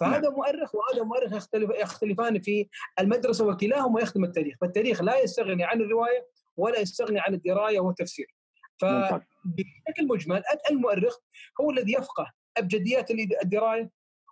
فهذا 0.00 0.20
نعم. 0.20 0.32
مؤرخ 0.32 0.74
وهذا 0.74 1.02
مؤرخ 1.02 1.32
يختلف 1.32 1.70
يختلفان 1.70 2.40
في 2.40 2.68
المدرسة 3.00 3.46
وكلاهما 3.46 4.00
يخدم 4.00 4.24
التاريخ، 4.24 4.56
فالتاريخ 4.60 5.02
لا 5.02 5.20
يستغني 5.20 5.64
عن 5.64 5.80
الرواية 5.80 6.26
ولا 6.56 6.80
يستغني 6.80 7.20
عن 7.20 7.34
الدراية 7.34 7.80
والتفسير. 7.80 8.34
فبشكل 8.80 10.06
مجمل 10.08 10.42
المؤرخ 10.70 11.18
هو 11.60 11.70
الذي 11.70 11.92
يفقه 11.92 12.32
أبجديات 12.56 13.10
الدراية 13.42 13.90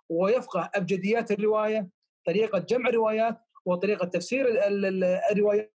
ويفقه 0.09 0.71
أبجديات 0.75 1.31
الرواية 1.31 1.89
طريقة 2.25 2.59
جمع 2.59 2.89
الروايات 2.89 3.37
وطريقة 3.65 4.05
تفسير 4.05 4.45
الروايات 5.31 5.73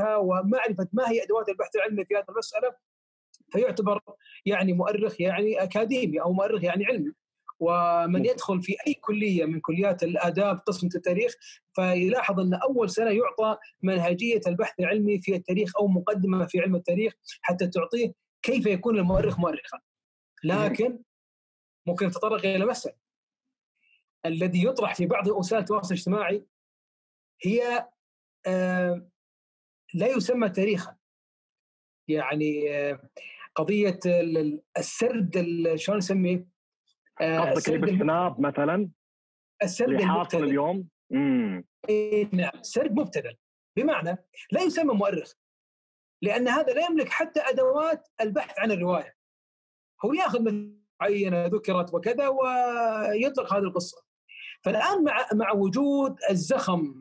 ومعرفة 0.00 0.88
ما 0.92 1.10
هي 1.10 1.22
أدوات 1.22 1.48
البحث 1.48 1.76
العلمي 1.76 2.04
في 2.04 2.14
هذه 2.14 2.24
المسألة 2.28 2.74
فيعتبر 3.52 4.00
يعني 4.46 4.72
مؤرخ 4.72 5.20
يعني 5.20 5.62
أكاديمي 5.62 6.20
أو 6.20 6.32
مؤرخ 6.32 6.64
يعني 6.64 6.86
علمي. 6.86 7.12
ومن 7.60 8.24
يدخل 8.24 8.62
في 8.62 8.76
أي 8.86 8.94
كلية 8.94 9.44
من 9.44 9.60
كليات 9.60 10.02
الآداب 10.02 10.58
قسم 10.58 10.86
التاريخ 10.94 11.34
فيلاحظ 11.74 12.40
أن 12.40 12.54
أول 12.54 12.90
سنة 12.90 13.10
يعطى 13.10 13.56
منهجية 13.82 14.40
البحث 14.46 14.80
العلمي 14.80 15.20
في 15.20 15.34
التاريخ 15.34 15.76
أو 15.76 15.88
مقدمة 15.88 16.46
في 16.46 16.60
علم 16.60 16.74
التاريخ 16.76 17.12
حتى 17.42 17.66
تعطيه 17.66 18.12
كيف 18.42 18.66
يكون 18.66 18.98
المؤرخ 18.98 19.38
مؤرخا. 19.38 19.80
لكن 20.44 20.98
ممكن 21.86 22.06
نتطرق 22.06 22.46
إلى 22.46 22.66
مسألة 22.66 22.96
الذي 24.26 24.64
يطرح 24.64 24.94
في 24.94 25.06
بعض 25.06 25.26
وسائل 25.26 25.62
التواصل 25.62 25.94
الاجتماعي 25.94 26.44
هي 27.44 27.88
آه 28.46 29.08
لا 29.94 30.06
يسمى 30.06 30.48
تاريخا. 30.48 30.96
يعني 32.08 32.70
آه 32.70 33.10
قضية 33.54 34.00
السرد 34.78 35.46
شلون 35.74 35.98
نسميه؟ 35.98 36.51
آه، 37.20 37.40
قصدك 37.40 37.68
اللي 37.68 37.78
بالسناب 37.78 38.40
مثلا؟ 38.40 38.90
السرد 39.62 39.88
اللي 39.88 40.06
حاصل 40.06 40.44
اليوم؟ 40.44 40.88
إمم 41.12 41.64
نعم 42.32 42.62
سرد 42.62 42.92
مبتذل 42.92 43.36
بمعنى 43.76 44.24
لا 44.52 44.62
يسمى 44.62 44.94
مؤرخ 44.94 45.32
لأن 46.22 46.48
هذا 46.48 46.72
لا 46.72 46.86
يملك 46.86 47.08
حتى 47.08 47.40
أدوات 47.40 48.08
البحث 48.20 48.58
عن 48.58 48.70
الرواية 48.70 49.16
هو 50.04 50.12
يأخذ 50.12 50.68
معينة 51.00 51.46
ذكرت 51.46 51.94
وكذا 51.94 52.28
ويطلق 52.28 53.54
هذه 53.54 53.62
القصة 53.62 54.02
فالآن 54.64 55.04
مع 55.04 55.26
مع 55.32 55.52
وجود 55.52 56.16
الزخم 56.30 56.94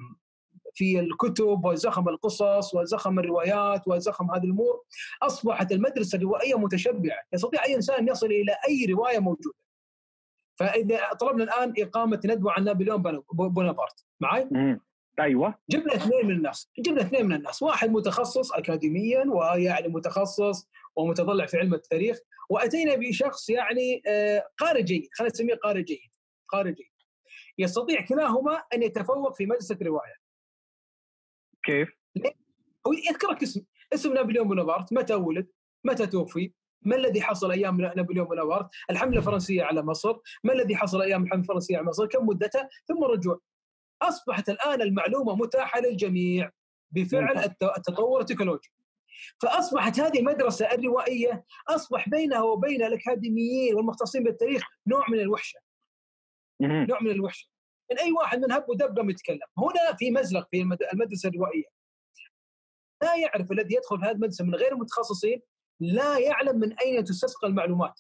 في 0.74 1.00
الكتب 1.00 1.66
وزخم 1.66 2.10
القصص 2.10 2.76
وزخم 2.76 3.20
الروايات 3.20 3.88
وزخم 3.88 4.32
هذه 4.32 4.44
الأمور 4.44 4.84
أصبحت 5.22 5.72
المدرسة 5.72 6.18
الروائية 6.18 6.56
متشبعة، 6.56 7.20
يستطيع 7.34 7.66
أي 7.66 7.76
إنسان 7.76 8.08
يصل 8.08 8.26
إلى 8.26 8.56
أي 8.68 8.86
رواية 8.94 9.20
موجودة. 9.20 9.61
فإذا 10.56 11.14
طلبنا 11.14 11.44
الآن 11.44 11.74
إقامة 11.80 12.22
ندوة 12.26 12.52
عن 12.52 12.64
نابليون 12.64 13.22
بونابرت، 13.34 14.06
معي؟ 14.20 14.78
أيوه 15.20 15.60
جبنا 15.70 15.96
اثنين 15.96 16.26
من 16.26 16.36
الناس، 16.36 16.72
جبنا 16.80 17.02
اثنين 17.02 17.26
من 17.26 17.36
الناس، 17.36 17.62
واحد 17.62 17.90
متخصص 17.90 18.52
اكاديميا 18.52 19.26
ويعني 19.28 19.88
متخصص 19.88 20.70
ومتضلع 20.96 21.46
في 21.46 21.58
علم 21.58 21.74
التاريخ، 21.74 22.20
وأتينا 22.50 22.96
بشخص 22.96 23.50
يعني 23.50 24.02
آه، 24.08 24.48
قارئ 24.58 24.84
جيد، 24.84 25.10
خلينا 25.14 25.34
نسميه 25.34 25.56
قارئ 25.56 25.84
جيد، 25.84 26.12
قارئ 26.48 26.72
جيد. 26.72 26.92
يستطيع 27.58 28.06
كلاهما 28.06 28.64
أن 28.74 28.84
يتفوق 28.84 29.34
في 29.36 29.46
مدرسه 29.46 29.78
روايه. 29.82 30.16
كيف؟ 31.64 31.90
هو 32.88 32.94
يذكرك 32.94 33.44
اسم 33.44 33.66
اسم 33.94 34.14
نابليون 34.14 34.48
بونابرت 34.48 34.94
متى 34.94 35.14
ولد؟ 35.14 35.48
متى 35.84 36.08
توفي؟ 36.08 36.54
ما 36.82 36.96
الذي 36.96 37.22
حصل 37.22 37.52
أيام 37.52 37.82
نابليون 37.82 38.28
بونابرت؟ 38.28 38.70
الحملة 38.90 39.18
الفرنسية 39.18 39.64
على 39.64 39.82
مصر، 39.82 40.18
ما 40.44 40.54
الذي 40.54 40.76
حصل 40.76 41.02
أيام 41.02 41.24
الحملة 41.24 41.42
الفرنسية 41.42 41.78
على 41.78 41.86
مصر؟ 41.86 42.06
كم 42.06 42.28
مدتها؟ 42.28 42.70
ثم 42.88 43.04
رجوع. 43.04 43.40
أصبحت 44.02 44.50
الآن 44.50 44.82
المعلومة 44.82 45.36
متاحة 45.36 45.80
للجميع 45.80 46.52
بفعل 46.92 47.38
التطور 47.64 48.22
التكنولوجي. 48.22 48.72
فأصبحت 49.42 50.00
هذه 50.00 50.20
المدرسة 50.20 50.66
الروائية 50.66 51.46
أصبح 51.68 52.10
بينها 52.10 52.42
وبين 52.42 52.84
الأكاديميين 52.84 53.76
والمختصين 53.76 54.24
بالتاريخ 54.24 54.64
نوع 54.88 55.10
من 55.10 55.20
الوحشة. 55.20 55.60
نوع 56.62 57.02
من 57.02 57.12
الوحشة 57.12 57.50
من 57.92 58.00
أي 58.00 58.12
واحد 58.12 58.40
من 58.40 58.52
هب 58.52 58.70
ودب 58.70 58.98
قام 58.98 59.10
يتكلم 59.10 59.48
هنا 59.58 59.96
في 60.00 60.12
مزلق 60.12 60.48
في 60.52 60.62
المدرسة 60.94 61.30
الروائية 61.30 61.66
لا 63.02 63.16
يعرف 63.16 63.52
الذي 63.52 63.76
يدخل 63.76 64.00
في 64.00 64.06
هذه 64.06 64.12
المدرسة 64.12 64.46
من 64.46 64.56
غير 64.56 64.74
المتخصصين 64.74 65.42
لا 65.82 66.18
يعلم 66.18 66.60
من 66.60 66.74
أين 66.80 67.04
تستسقى 67.04 67.48
المعلومات 67.48 68.00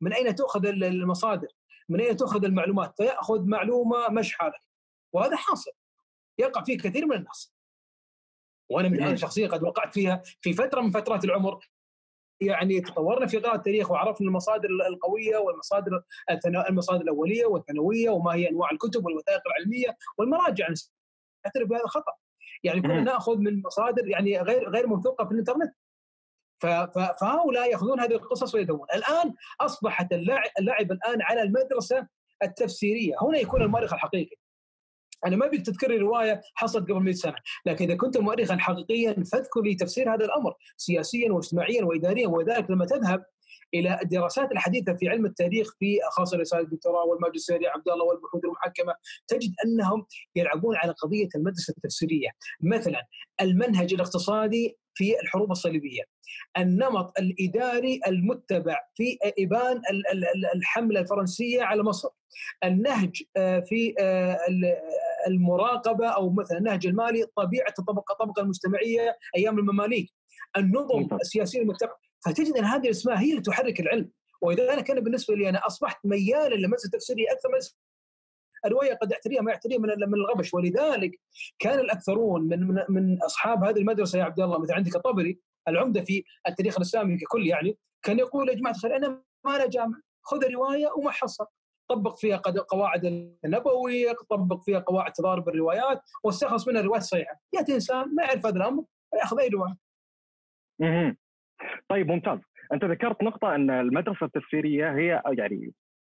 من 0.00 0.12
أين 0.12 0.34
تؤخذ 0.34 0.66
المصادر 0.66 1.48
من 1.88 2.00
أين 2.00 2.16
تؤخذ 2.16 2.44
المعلومات 2.44 2.96
فيأخذ 2.96 3.44
معلومة 3.44 4.08
مش 4.08 4.34
حالك 4.34 4.62
وهذا 5.12 5.36
حاصل 5.36 5.70
يقع 6.38 6.64
فيه 6.64 6.78
كثير 6.78 7.06
من 7.06 7.16
الناس. 7.16 7.54
وأنا 8.70 8.88
من 8.88 9.02
أنا 9.02 9.16
شخصيا 9.16 9.48
قد 9.48 9.62
وقعت 9.62 9.94
فيها 9.94 10.22
في 10.40 10.52
فترة 10.52 10.80
من 10.80 10.90
فترات 10.90 11.24
العمر 11.24 11.70
يعني 12.40 12.80
تطورنا 12.80 13.26
في 13.26 13.38
قراءة 13.38 13.56
التاريخ 13.56 13.90
وعرفنا 13.90 14.28
المصادر 14.28 14.68
القوية 14.68 15.36
والمصادر 15.36 16.02
المصادر 16.68 17.02
الأولية 17.02 17.46
والثانوية 17.46 18.10
وما 18.10 18.34
هي 18.34 18.48
أنواع 18.48 18.70
الكتب 18.70 19.04
والوثائق 19.04 19.40
العلمية 19.46 19.96
والمراجع. 20.18 20.68
اعترف 21.46 21.68
بهذا 21.68 21.86
خطا 21.86 22.12
يعني 22.62 22.80
كنا 22.82 23.00
نأخذ 23.00 23.38
من 23.38 23.62
مصادر 23.62 24.08
يعني 24.08 24.40
غير 24.40 24.70
غير 24.70 24.86
موثوقة 24.86 25.24
في 25.24 25.32
الإنترنت. 25.32 25.74
فهؤلاء 27.20 27.70
يأخذون 27.70 28.00
هذه 28.00 28.12
القصص 28.12 28.54
ويدون 28.54 28.86
الآن 28.94 29.34
أصبحت 29.60 30.12
اللعب, 30.12 30.92
الآن 30.92 31.22
على 31.22 31.42
المدرسة 31.42 32.06
التفسيرية. 32.42 33.14
هنا 33.22 33.38
يكون 33.38 33.62
المؤرخ 33.62 33.92
الحقيقي. 33.92 34.36
أنا 35.26 35.36
ما 35.36 35.46
أبيك 35.46 35.66
تذكر 35.66 35.98
رواية 35.98 36.40
حصلت 36.54 36.90
قبل 36.90 37.02
100 37.02 37.14
سنة، 37.14 37.36
لكن 37.66 37.84
إذا 37.84 37.96
كنت 37.96 38.18
مؤرخا 38.18 38.56
حقيقيا 38.56 39.12
فاذكر 39.32 39.60
لي 39.60 39.74
تفسير 39.74 40.14
هذا 40.14 40.24
الأمر 40.24 40.54
سياسيا 40.76 41.32
واجتماعيا 41.32 41.84
واداريا. 41.84 42.28
ولذلك 42.28 42.70
لما 42.70 42.86
تذهب 42.86 43.24
إلى 43.74 43.98
الدراسات 44.02 44.52
الحديثة 44.52 44.94
في 44.94 45.08
علم 45.08 45.26
التاريخ 45.26 45.76
في 45.78 45.98
خاصة 46.10 46.38
رسالة 46.38 46.62
الدكتوراه 46.62 47.04
والماجستير 47.04 47.68
عبد 47.68 47.88
الله 47.88 48.04
والبحوث 48.04 48.44
المحكمة 48.44 48.94
تجد 49.28 49.54
أنهم 49.64 50.06
يلعبون 50.36 50.76
على 50.76 50.92
قضية 50.92 51.28
المدرسة 51.34 51.74
التفسيرية، 51.76 52.28
مثلا 52.60 53.06
المنهج 53.40 53.94
الاقتصادي 53.94 54.78
في 54.94 55.20
الحروب 55.20 55.50
الصليبية، 55.50 56.02
النمط 56.58 57.12
الإداري 57.18 58.00
المتبع 58.06 58.78
في 58.94 59.18
إبان 59.38 59.82
الحملة 60.54 61.00
الفرنسية 61.00 61.62
على 61.62 61.82
مصر، 61.82 62.08
النهج 62.64 63.22
آه، 63.36 63.60
في 63.60 63.94
آه، 63.98 64.38
المراقبة 65.26 66.08
أو 66.08 66.30
مثلا 66.30 66.58
النهج 66.58 66.86
المالي 66.86 67.26
طبيعة 67.36 67.74
الطبقة 67.78 68.12
الطبقة 68.12 68.42
المجتمعية 68.42 69.18
أيام 69.36 69.58
المماليك. 69.58 70.10
النظم 70.56 71.08
السياسية 71.20 71.60
المتبعة. 71.60 71.98
فتجد 72.26 72.56
إن 72.56 72.64
هذه 72.64 72.84
الأسماء 72.84 73.16
هي 73.16 73.30
اللي 73.30 73.42
تحرك 73.42 73.80
العلم. 73.80 74.10
ولذلك 74.42 74.90
أنا 74.90 75.00
بالنسبة 75.00 75.34
لي 75.34 75.48
أنا 75.48 75.66
أصبحت 75.66 75.98
ميالا 76.04 76.54
لمدرسه 76.54 76.86
التفسيريه 76.86 77.32
أكثر 77.32 77.48
من 77.48 77.58
الروايه 78.66 78.94
قد 78.94 79.12
يعتريها 79.12 79.42
ما 79.42 79.50
يعتريها 79.50 79.78
من 79.78 79.88
من 79.88 80.14
الغبش. 80.14 80.54
ولذلك 80.54 81.20
كان 81.58 81.78
الأكثرون 81.78 82.42
من 82.42 82.66
من, 82.66 82.84
من 82.88 83.22
أصحاب 83.22 83.64
هذه 83.64 83.78
المدرسة 83.78 84.18
يا 84.18 84.24
عبد 84.24 84.40
الله 84.40 84.58
مثل 84.58 84.72
عندك 84.72 84.96
الطبري 84.96 85.38
العمدة 85.68 86.04
في 86.04 86.24
التاريخ 86.48 86.76
الإسلامي 86.76 87.16
ككل 87.16 87.46
يعني 87.46 87.78
كان 88.02 88.18
يقول 88.18 88.48
يا 88.48 88.54
جماعة 88.54 88.72
الخير 88.72 88.96
أنا 88.96 89.22
ما 89.44 89.58
لا 89.58 89.68
جامع 89.68 90.00
خذ 90.22 90.52
روايه 90.52 90.88
وما 90.96 91.10
حصل 91.10 91.46
طبق 91.88 92.16
فيها 92.16 92.36
قواعد 92.68 93.04
النبوي 93.44 94.14
طبق 94.30 94.62
فيها 94.62 94.78
قواعد 94.78 95.12
تضارب 95.12 95.48
الروايات 95.48 96.02
واستخلص 96.24 96.68
منها 96.68 96.80
الروايات 96.80 97.02
الصحيحة. 97.02 97.40
يأتي 97.52 97.74
إنسان 97.74 98.14
ما 98.14 98.22
يعرف 98.22 98.46
هذا 98.46 98.56
الأمر 98.56 98.84
يأخذ 99.14 99.40
أي 99.40 99.48
رواية. 99.48 99.76
طيب 101.88 102.08
ممتاز. 102.08 102.38
أنت 102.72 102.84
ذكرت 102.84 103.22
نقطة 103.22 103.54
أن 103.54 103.70
المدرسة 103.70 104.26
التفسيرية 104.26 104.90
هي 104.96 105.22
يعني 105.38 105.72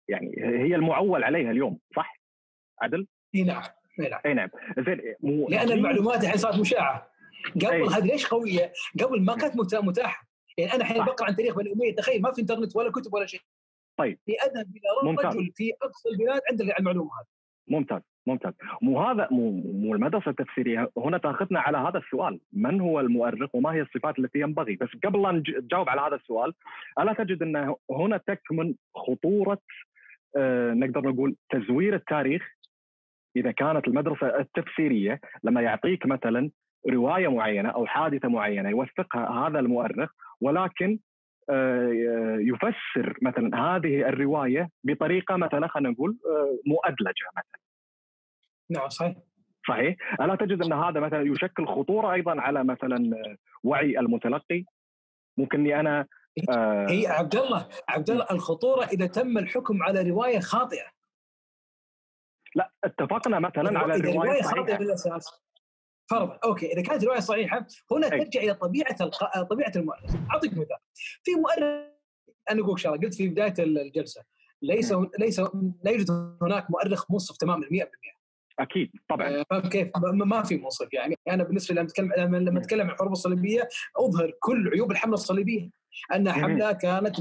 يعني 0.09 0.33
هي 0.37 0.75
المعول 0.75 1.23
عليها 1.23 1.51
اليوم 1.51 1.79
صح؟ 1.95 2.21
عدل؟ 2.81 3.07
إي 3.35 3.43
نعم 3.43 3.63
إي 3.99 4.09
نعم. 4.09 4.21
إي 4.25 4.33
نعم. 4.33 4.49
زين 4.77 5.15
مو... 5.19 5.47
لأن 5.49 5.71
المعلومات 5.71 6.23
الحين 6.23 6.37
صارت 6.37 6.59
مشاعة. 6.59 7.11
قبل 7.53 7.93
هذه 7.93 8.05
ليش 8.05 8.27
قوية؟ 8.27 8.71
قبل 9.03 9.21
ما 9.21 9.35
كانت 9.35 9.55
متاحة. 9.75 10.27
يعني 10.57 10.73
أنا 10.73 10.81
الحين 10.81 11.05
بقرأ 11.05 11.27
عن 11.27 11.35
تاريخ 11.35 11.55
بني 11.55 11.73
أمية 11.73 11.95
تخيل 11.95 12.21
ما 12.21 12.31
في 12.31 12.41
إنترنت 12.41 12.75
ولا 12.75 12.91
كتب 12.91 13.13
ولا 13.13 13.25
شيء. 13.25 13.41
طيب. 13.97 14.19
أذهب 14.29 14.67
إلى 14.75 15.29
رجل 15.29 15.51
في 15.55 15.73
أقصى 15.81 16.09
البلاد 16.09 16.41
عنده 16.51 16.77
المعلومة 16.79 17.09
هذه. 17.09 17.27
ممتاز 17.67 18.01
ممتاز. 18.27 18.53
مو 18.81 19.01
هذا 19.01 19.27
مو 19.31 19.51
مو 19.51 19.95
المدرسة 19.95 20.31
التفسيرية. 20.31 20.91
هنا 20.97 21.17
تأخذنا 21.17 21.59
على 21.59 21.77
هذا 21.77 21.97
السؤال. 21.97 22.39
من 22.53 22.81
هو 22.81 22.99
المؤرخ 22.99 23.55
وما 23.55 23.73
هي 23.73 23.81
الصفات 23.81 24.19
التي 24.19 24.39
ينبغي؟ 24.39 24.75
بس 24.75 24.89
قبل 25.03 25.21
لا 25.21 25.31
نجاوب 25.31 25.89
على 25.89 26.01
هذا 26.01 26.15
السؤال 26.15 26.53
ألا 26.99 27.13
تجد 27.13 27.41
أن 27.41 27.75
هنا 27.91 28.17
تكمن 28.17 28.75
خطورة 28.95 29.61
آه 30.37 30.73
نقدر 30.73 31.01
نقول 31.01 31.35
تزوير 31.49 31.95
التاريخ؟ 31.95 32.55
إذا 33.35 33.51
كانت 33.51 33.87
المدرسة 33.87 34.39
التفسيرية 34.39 35.19
لما 35.43 35.61
يعطيك 35.61 36.05
مثلا 36.05 36.51
رواية 36.89 37.27
معينة 37.27 37.69
أو 37.69 37.85
حادثة 37.85 38.27
معينة 38.27 38.69
يوثقها 38.69 39.47
هذا 39.47 39.59
المؤرخ 39.59 40.09
ولكن 40.41 40.99
آه، 41.49 42.37
يفسر 42.39 43.17
مثلا 43.21 43.57
هذه 43.57 44.09
الرواية 44.09 44.69
بطريقة 44.83 45.35
مثلا 45.35 45.67
خلينا 45.67 45.89
نقول 45.89 46.17
آه، 46.25 46.59
مؤدلجة 46.65 47.25
مثلا. 47.37 47.61
نعم 48.69 48.89
صحيح. 48.89 49.15
صحيح؟ 49.67 49.95
ألا 50.21 50.35
تجد 50.35 50.63
أن 50.63 50.73
هذا 50.73 50.99
مثلا 50.99 51.21
يشكل 51.21 51.67
خطورة 51.67 52.13
أيضا 52.13 52.41
على 52.41 52.63
مثلا 52.63 53.11
وعي 53.63 53.99
المتلقي؟ 53.99 54.63
ممكن 55.37 55.59
أني 55.59 55.79
أنا 55.79 56.05
آه 56.49 56.87
هي 56.89 57.07
عبد 57.07 57.35
الله 57.35 57.67
عبد 57.89 58.09
الله 58.09 58.27
الخطورة 58.31 58.85
إذا 58.85 59.07
تم 59.07 59.37
الحكم 59.37 59.83
على 59.83 60.09
رواية 60.09 60.39
خاطئة. 60.39 60.85
لا 62.55 62.71
اتفقنا 62.83 63.39
مثلا 63.39 63.79
على 63.79 64.11
رواية 64.11 64.41
خاطئة 64.41 64.77
بالأساس 64.77 65.44
فرضا 66.09 66.39
أوكي 66.43 66.73
إذا 66.73 66.81
كانت 66.81 67.03
الروايه 67.03 67.19
صحيحة 67.19 67.67
هنا 67.91 68.13
أي. 68.13 68.23
ترجع 68.23 68.41
إلى 68.41 68.53
طبيعة 68.53 68.95
الق... 69.01 69.41
طبيعة 69.41 69.71
المؤرخ 69.75 70.15
أعطيك 70.31 70.53
مثال. 70.53 70.77
في 71.23 71.31
مؤرخ 71.31 71.95
أنا 72.51 72.61
أقول 72.61 72.79
شغلة 72.79 72.97
قلت 72.97 73.13
في 73.13 73.27
بداية 73.27 73.53
الجلسة 73.59 74.23
ليس 74.61 74.91
م. 74.91 75.09
ليس 75.19 75.39
لا 75.83 75.91
يوجد 75.91 76.37
هناك 76.41 76.71
مؤرخ 76.71 77.11
منصف 77.11 77.37
تماما 77.37 77.65
100% 77.65 78.15
أكيد 78.59 78.91
طبعا. 79.09 79.27
آه، 79.27 79.45
فاهم 79.49 79.69
كيف؟ 79.69 79.89
ما 79.97 80.43
في 80.43 80.57
منصف 80.57 80.93
يعني. 80.93 81.17
أنا 81.27 81.43
بالنسبة 81.43 81.75
لي 81.75 81.81
لما 81.81 81.89
أتكلم 81.89 82.35
لما 82.35 82.59
أتكلم 82.59 82.87
عن 82.87 82.93
الحروب 82.93 83.11
الصليبية 83.11 83.69
أظهر 83.97 84.31
كل 84.39 84.69
عيوب 84.73 84.91
الحملة 84.91 85.13
الصليبية. 85.13 85.69
انها 86.15 86.33
حملة 86.33 86.71
كانت 86.71 87.19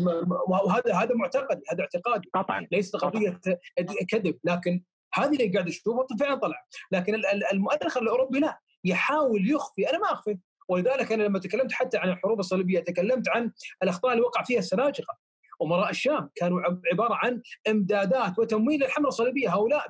وهذا 0.48 0.94
هذا 0.94 1.14
معتقد 1.14 1.62
هذا 1.72 1.80
اعتقادي. 1.80 2.30
طبعا 2.34 2.66
ليس 2.72 2.96
قضية 2.96 3.40
كذب 4.08 4.38
لكن 4.44 4.82
هذه 5.14 5.32
اللي 5.32 5.48
قاعد 5.48 5.68
أشوفها 5.68 6.06
فعلا 6.20 6.34
طلع. 6.34 6.66
لكن 6.92 7.14
المؤرخ 7.52 7.96
الأوروبي 7.96 8.38
لا. 8.38 8.60
يحاول 8.84 9.50
يخفي 9.50 9.90
أنا 9.90 9.98
ما 9.98 10.12
أخفي. 10.12 10.38
ولذلك 10.68 11.12
أنا 11.12 11.22
لما 11.22 11.38
تكلمت 11.38 11.72
حتى 11.72 11.98
عن 11.98 12.08
الحروب 12.08 12.40
الصليبية 12.40 12.80
تكلمت 12.80 13.28
عن 13.28 13.52
الأخطاء 13.82 14.12
اللي 14.12 14.22
وقع 14.22 14.42
فيها 14.42 14.58
السلاجقه 14.58 15.16
أمراء 15.62 15.90
الشام 15.90 16.30
كانوا 16.34 16.60
عبارة 16.92 17.14
عن 17.14 17.42
إمدادات 17.68 18.38
وتمويل 18.38 18.80
للحملة 18.80 19.08
الصليبية. 19.08 19.54
هؤلاء 19.54 19.86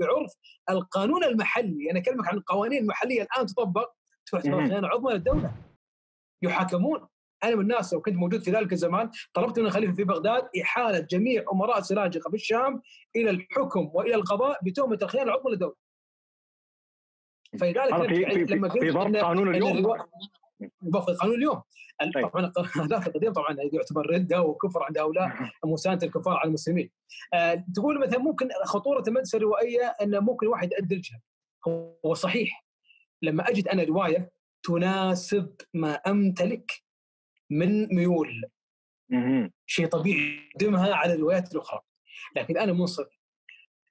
بعرف 0.00 0.32
القانون 0.70 1.24
المحلي 1.24 1.90
أنا 1.90 1.98
أكلمك 1.98 2.28
عن 2.28 2.36
القوانين 2.36 2.82
المحلية 2.82 3.22
الآن 3.22 3.46
تطبق 3.46 3.90
تعتبر 4.32 4.68
خيانه 4.68 4.88
عظمى 4.88 5.12
للدولة. 5.12 5.52
يحاكمون. 6.42 7.08
أنا 7.44 7.54
من 7.54 7.60
الناس 7.60 7.94
لو 7.94 8.00
كنت 8.00 8.14
موجود 8.16 8.42
في 8.42 8.50
ذلك 8.50 8.72
الزمان 8.72 9.10
طلبت 9.34 9.58
من 9.58 9.66
الخليفة 9.66 9.92
في 9.92 10.04
بغداد 10.04 10.48
إحالة 10.62 10.98
جميع 10.98 11.44
أمراء 11.52 11.78
السلاجقه 11.78 12.30
في 12.30 12.36
الشام 12.36 12.82
إلى 13.16 13.30
الحكم 13.30 13.90
وإلى 13.94 14.14
القضاء 14.14 14.58
بتهمة 14.62 14.98
الخيانة 15.02 15.30
العظمى 15.32 15.52
للدولة. 15.52 15.74
فلذلك 17.60 18.08
في 18.08 18.46
في 18.46 18.54
لما 18.54 18.68
في 18.68 18.90
ضبط 18.90 19.16
قانون 19.16 19.54
اليوم. 19.54 19.96
ضبط 20.84 21.10
قانون 21.10 21.36
اليوم. 21.36 21.62
طبعا 22.22 22.52
ذاك 22.86 23.06
القديم 23.08 23.32
طبعا 23.32 23.56
يعتبر 23.72 24.10
ردة 24.10 24.42
وكفر 24.42 24.82
عند 24.82 24.98
هؤلاء 24.98 25.50
مساندة 25.64 26.06
الكفار 26.06 26.36
على 26.36 26.48
المسلمين. 26.48 26.90
أه 27.34 27.64
تقول 27.74 28.00
مثلا 28.00 28.18
ممكن 28.18 28.48
خطورة 28.64 29.02
المدرسة 29.08 29.38
الروائيه 29.38 29.86
أن 30.02 30.18
ممكن 30.18 30.46
الواحد 30.46 30.72
يأدلجها 30.72 31.20
هو 31.68 32.14
صحيح. 32.14 32.64
لما 33.22 33.48
أجد 33.48 33.68
أنا 33.68 33.84
رواية 33.84 34.30
تناسب 34.62 35.54
ما 35.74 35.92
أمتلك 35.92 36.72
من 37.50 37.94
ميول. 37.94 38.44
شيء 39.66 39.86
طبيعي 39.86 40.50
اقدمها 40.50 40.94
على 40.94 41.14
الروايات 41.14 41.54
الأخرى. 41.54 41.80
لكن 42.36 42.58
أنا 42.58 42.72
منصف. 42.72 43.06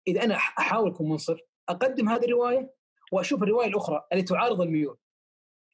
إذا 0.08 0.24
أنا 0.24 0.36
احاول 0.36 0.92
اكون 0.92 1.10
منصف 1.10 1.40
أقدم 1.70 2.10
هذه 2.10 2.26
الرواية 2.26 2.77
وأشوف 3.12 3.44
الرواية 3.44 3.68
الأخرى 3.68 4.04
اللي 4.12 4.24
تعارض 4.24 4.62
الميول 4.62 4.98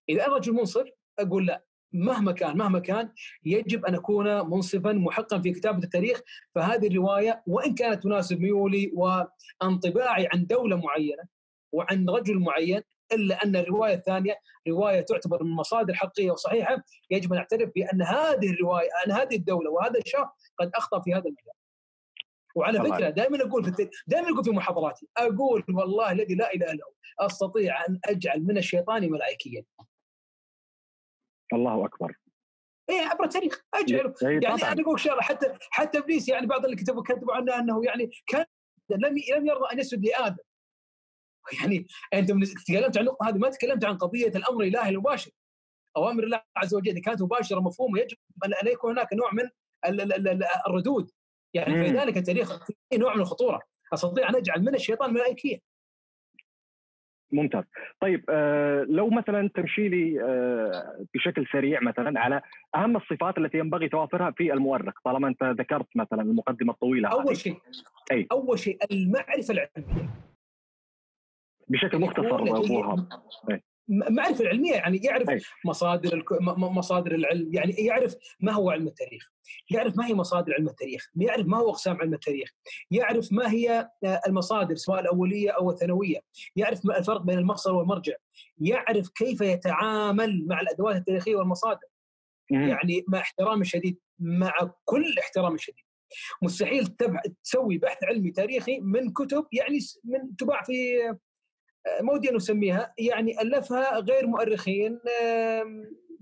إذا 0.09 0.25
أنا 0.25 0.35
رجل 0.35 0.53
منصف 0.53 0.89
أقول 1.19 1.45
لا 1.45 1.63
مهما 1.93 2.31
كان 2.31 2.57
مهما 2.57 2.79
كان 2.79 3.11
يجب 3.45 3.85
أن 3.85 3.95
أكون 3.95 4.49
منصفا 4.49 4.93
محقا 4.93 5.39
في 5.39 5.51
كتابة 5.51 5.83
التاريخ 5.83 6.21
فهذه 6.55 6.87
الرواية 6.87 7.43
وإن 7.47 7.75
كانت 7.75 8.03
تناسب 8.03 8.39
ميولي 8.39 8.91
وانطباعي 8.93 10.27
عن 10.33 10.45
دولة 10.45 10.75
معينة 10.75 11.23
وعن 11.71 12.09
رجل 12.09 12.39
معين 12.39 12.81
إلا 13.13 13.43
أن 13.43 13.55
الرواية 13.55 13.93
الثانية 13.93 14.35
رواية 14.67 15.01
تعتبر 15.01 15.43
من 15.43 15.51
مصادر 15.51 15.93
حقيقيه 15.93 16.31
وصحيحه 16.31 16.83
يجب 17.11 17.33
أن 17.33 17.39
نعترف 17.39 17.71
بأن 17.75 18.01
هذه 18.01 18.49
الرواية 18.49 18.89
أن 19.07 19.11
هذه 19.11 19.35
الدولة 19.35 19.71
وهذا 19.71 19.99
الشخص 19.99 20.31
قد 20.59 20.71
أخطأ 20.75 20.99
في 20.99 21.13
هذا 21.13 21.25
المجال. 21.25 21.62
وعلى. 22.55 22.79
فكرة 22.79 23.09
دائما 23.09 23.41
أقول 23.41 23.63
في 23.73 23.89
دائما 24.07 24.29
أقول 24.29 24.43
في 24.43 24.51
محاضراتي 24.51 25.07
أقول 25.17 25.63
والله 25.69 26.11
الذي 26.11 26.35
لا 26.35 26.53
إله 26.53 26.71
إلا 26.71 26.83
هو 26.85 27.25
أستطيع 27.25 27.85
أن 27.89 27.99
أجعل 28.05 28.43
من 28.43 28.57
الشيطان 28.57 29.11
ملائكيا. 29.11 29.65
الله 31.53 31.85
أكبر. 31.85 32.15
إيه 32.89 33.01
عبر 33.01 33.23
التاريخ 33.23 33.65
اجعله 33.73 34.13
يعني 34.21 34.39
طبعا. 34.39 34.71
أنا 34.71 34.81
أقول 34.81 34.99
شغلة 34.99 35.21
حتى 35.21 35.53
حتى 35.69 35.97
إبليس 35.97 36.29
يعني 36.29 36.47
بعض 36.47 36.63
اللي 36.65 36.75
كتبوا 36.75 37.03
كتبوا 37.03 37.33
عنه 37.33 37.59
أنه 37.59 37.85
يعني 37.85 38.11
كان 38.27 38.45
لم 38.89 39.17
لم 39.35 39.47
يرضى 39.47 39.73
أن 39.73 39.79
يسجد 39.79 40.05
لآدم 40.05 40.43
يعني 41.61 41.87
انت 42.13 42.31
تكلمت 42.67 42.97
عن 42.97 43.03
النقطة 43.03 43.29
هذه 43.29 43.37
ما 43.37 43.49
تكلمت 43.49 43.85
عن 43.85 43.97
قضية 43.97 44.27
الأمر 44.27 44.63
الالهي 44.63 44.89
المباشر 44.89 45.31
أوامر 45.97 46.23
الله 46.23 46.41
عز 46.57 46.75
وجل 46.75 46.91
اذا 46.91 47.01
كانت 47.01 47.21
مباشرة 47.21 47.59
مفهومة 47.59 47.99
يجب 47.99 48.17
أن 48.45 48.67
يكون 48.67 48.91
هناك 48.91 49.13
نوع 49.13 49.33
من 49.33 49.49
الردود 50.67 51.11
يعني 51.53 51.85
في 51.85 51.91
ذلك 51.91 52.17
التاريخ 52.17 52.65
في 52.65 52.97
نوع 52.97 53.15
من 53.15 53.21
الخطورة. 53.21 53.61
أستطيع 53.93 54.29
أن 54.29 54.35
أجعل 54.35 54.61
من 54.61 54.75
الشيطان 54.75 55.13
ملائكيه 55.13 55.59
ممتاز. 57.31 57.63
طيب 57.99 58.25
آه 58.29 58.83
لو 58.83 59.09
مثلا 59.09 59.49
تمشي 59.55 59.89
لي 59.89 60.23
آه 60.23 61.05
بشكل 61.13 61.47
سريع 61.51 61.79
مثلا 61.81 62.19
على 62.19 62.41
أهم 62.75 62.97
الصفات 62.97 63.37
التي 63.37 63.57
ينبغي 63.57 63.89
توافرها 63.89 64.31
في 64.31 64.53
المؤرخ 64.53 64.93
طالما 65.05 65.27
أنت 65.27 65.43
ذكرت 65.43 65.87
مثلا 65.95 66.21
المقدمة 66.21 66.73
الطويلة 66.73 67.09
أول 67.09 67.37
شيء 67.37 67.57
أي. 68.11 68.27
أول 68.31 68.59
شيء 68.59 68.77
المعرفة 68.91 69.53
العلمية. 69.53 70.09
بشكل 71.67 71.99
مختصر 71.99 72.35
ابو 72.35 72.95
المعرفه 73.89 74.43
العلمية 74.43 74.73
يعني 74.73 74.97
يعرف 74.97 75.29
أي. 75.29 75.39
مصادر 75.65 76.23
مصادر 76.57 77.15
العلم 77.15 77.53
يعني 77.53 77.71
يعرف 77.73 78.15
ما 78.39 78.51
هو 78.51 78.69
علم 78.69 78.87
التاريخ 78.87 79.31
يعرف 79.71 79.97
ما 79.97 80.07
هي 80.07 80.13
مصادر 80.13 80.53
علم 80.53 80.67
التاريخ 80.67 81.09
يعرف 81.15 81.47
ما 81.47 81.57
هو 81.57 81.69
أقسام 81.69 81.97
علم 82.01 82.13
التاريخ 82.13 82.49
يعرف 82.91 83.31
ما 83.31 83.51
هي 83.51 83.89
آه، 84.03 84.21
المصادر 84.27 84.75
سواء 84.75 84.99
الأولية 84.99 85.51
أو 85.51 85.71
الثانوية 85.71 86.19
يعرف 86.55 86.79
الفرق 86.85 87.21
بين 87.21 87.37
المصدر 87.37 87.75
والمرجع 87.75 88.13
يعرف 88.57 89.09
كيف 89.09 89.41
يتعامل 89.41 90.47
مع 90.47 90.61
الأدوات 90.61 90.95
التاريخية 90.95 91.35
والمصادر 91.35 91.87
مم. 92.51 92.67
يعني 92.67 93.05
مع 93.07 93.19
احترام 93.19 93.61
الشديد 93.61 93.99
مع 94.19 94.71
كل 94.85 95.15
احترام 95.19 95.55
الشديد 95.55 95.83
مستحيل 96.41 96.87
تسوي 97.43 97.77
بحث 97.77 98.03
علمي 98.03 98.31
تاريخي 98.31 98.79
من 98.79 99.13
كتب 99.13 99.45
يعني 99.51 99.79
من 100.03 100.35
تباع 100.35 100.63
في 100.63 100.73
ما 102.01 102.13
ودي 102.13 102.31
نسميها 102.31 102.93
يعني 102.97 103.41
ألفها 103.41 103.99
غير 103.99 104.27
مؤرخين 104.27 104.99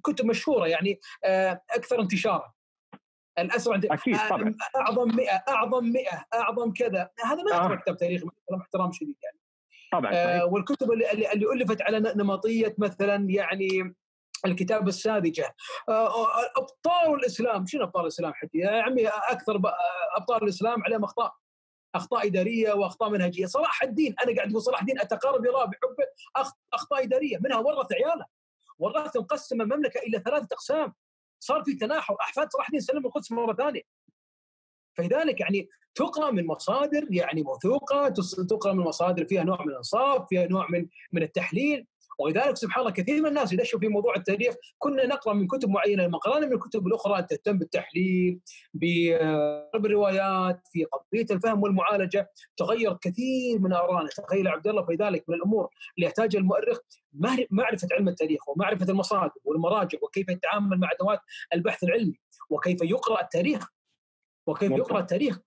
كتب 0.04 0.26
مشهورة 0.26 0.68
يعني 0.68 1.00
أكثر 1.72 2.02
انتشارا. 2.02 2.54
الأسرع 3.40 3.82
أكيد 3.84 4.18
طبعا. 4.30 4.56
أعظم 4.76 5.16
100 5.16 5.30
أعظم 5.50 5.86
100 5.86 6.06
أعظم 6.34 6.74
كذا. 6.74 7.10
هذا 7.26 7.44
ما 7.44 7.52
يعتبر 7.52 7.74
آه. 7.74 7.78
كتاب 7.78 7.98
تاريخي 7.98 8.26
مع 8.26 8.62
احترام 8.62 8.92
شديد 8.92 9.16
يعني. 9.24 9.38
طبعا 9.92 10.14
آه 10.14 10.46
والكتب 10.46 10.92
اللي, 10.92 11.12
اللي 11.12 11.54
ألفت 11.54 11.82
على 11.82 12.00
نمطية 12.00 12.76
مثلا 12.78 13.30
يعني 13.30 13.96
الكتاب 14.46 14.88
الساذجة. 14.88 15.56
آه 15.90 16.26
أبطال 16.58 17.20
الإسلام 17.20 17.66
شنو 17.66 17.84
أبطال 17.84 18.02
الإسلام 18.02 18.34
حتى؟ 18.34 18.58
يا 18.58 18.82
عمي 18.82 19.08
أكثر 19.08 19.62
أبطال 20.18 20.44
الإسلام 20.44 20.84
عليهم 20.84 21.04
أخطاء. 21.04 21.34
أخطاء 21.96 22.28
إدارية 22.28 22.74
وأخطاء 22.74 23.10
منهجية. 23.10 23.46
صلاح 23.46 23.84
الدين 23.84 24.16
أنا 24.24 24.36
قاعد 24.36 24.50
أقول 24.50 24.62
صلاح 24.62 24.80
الدين 24.80 25.00
أتقارب 25.00 25.46
يراه 25.46 25.66
بحبه 25.66 26.06
أخطاء 26.74 27.04
إدارية 27.04 27.38
منها 27.38 27.58
ورث 27.58 27.94
عياله. 27.94 28.26
ورث 28.80 29.18
مقسم 29.18 29.62
المملكه 29.62 30.00
إلى 30.00 30.20
ثلاثة 30.20 30.48
أقسام. 30.52 30.94
صار 31.40 31.64
في 31.64 31.74
تناحر. 31.74 32.16
أحفاد 32.22 32.52
صلاح 32.52 32.68
الدين 32.68 32.82
سلم 32.82 33.06
القدس 33.06 33.32
مرة 33.32 33.54
ثانية. 33.54 33.82
فلذلك 34.98 35.40
يعني 35.40 35.70
تقرأ 35.96 36.32
من 36.32 36.48
مصادر 36.48 37.08
يعني 37.10 37.42
موثوقة 37.44 38.10
تقرأ 38.50 38.74
من 38.74 38.84
مصادر 38.84 39.26
فيها 39.26 39.44
نوع 39.44 39.62
من 39.62 39.70
الإنصاف 39.70 40.28
فيها 40.30 40.48
نوع 40.48 40.68
من 40.70 40.88
من 41.12 41.24
التحليل. 41.24 41.88
ولذلك 42.22 42.58
سبحان 42.58 42.82
الله 42.82 42.94
كثير 42.94 43.22
من 43.22 43.28
الناس 43.28 43.54
يدشوا 43.54 43.80
في 43.80 43.88
موضوع 43.88 44.16
التاريخ 44.16 44.56
كنا 44.78 45.06
نقرأ 45.06 45.34
من 45.34 45.48
كتب 45.48 45.70
معينة 45.70 46.18
قرانا 46.18 46.48
من 46.48 46.54
الكتب 46.54 46.88
الأخرى 46.88 47.22
تهتم 47.24 47.58
بالتحليل 47.58 48.40
بالروايات 48.74 50.62
في 50.72 50.84
قضية 50.84 51.26
الفهم 51.32 51.64
والمعالجة. 51.64 52.32
تغير 52.58 52.94
كثير 53.02 53.60
من 53.60 53.74
آرائنا. 53.74 54.10
تخيل 54.10 54.48
عبد 54.48 54.68
الله 54.68 54.86
فلذلك 54.86 55.24
من 55.30 55.36
الأمور 55.36 55.70
اللي 55.98 56.08
يحتاجها 56.08 56.40
المؤرخ 56.40 56.78
معرفة 57.52 57.88
علم 57.92 58.08
التاريخ 58.08 58.50
ومعرفة 58.50 58.86
المصادر 58.90 59.32
والمراجع 59.44 60.00
وكيف 60.02 60.30
يتعامل 60.30 60.80
مع 60.80 60.90
أدوات 60.92 61.20
البحث 61.54 61.84
العلمي 61.84 62.20
وكيف 62.50 62.82
يقرأ 62.82 63.22
التاريخ. 63.22 63.68
وكيف 64.48 64.72
يقرأ 64.72 65.00
التاريخ. 65.00 65.40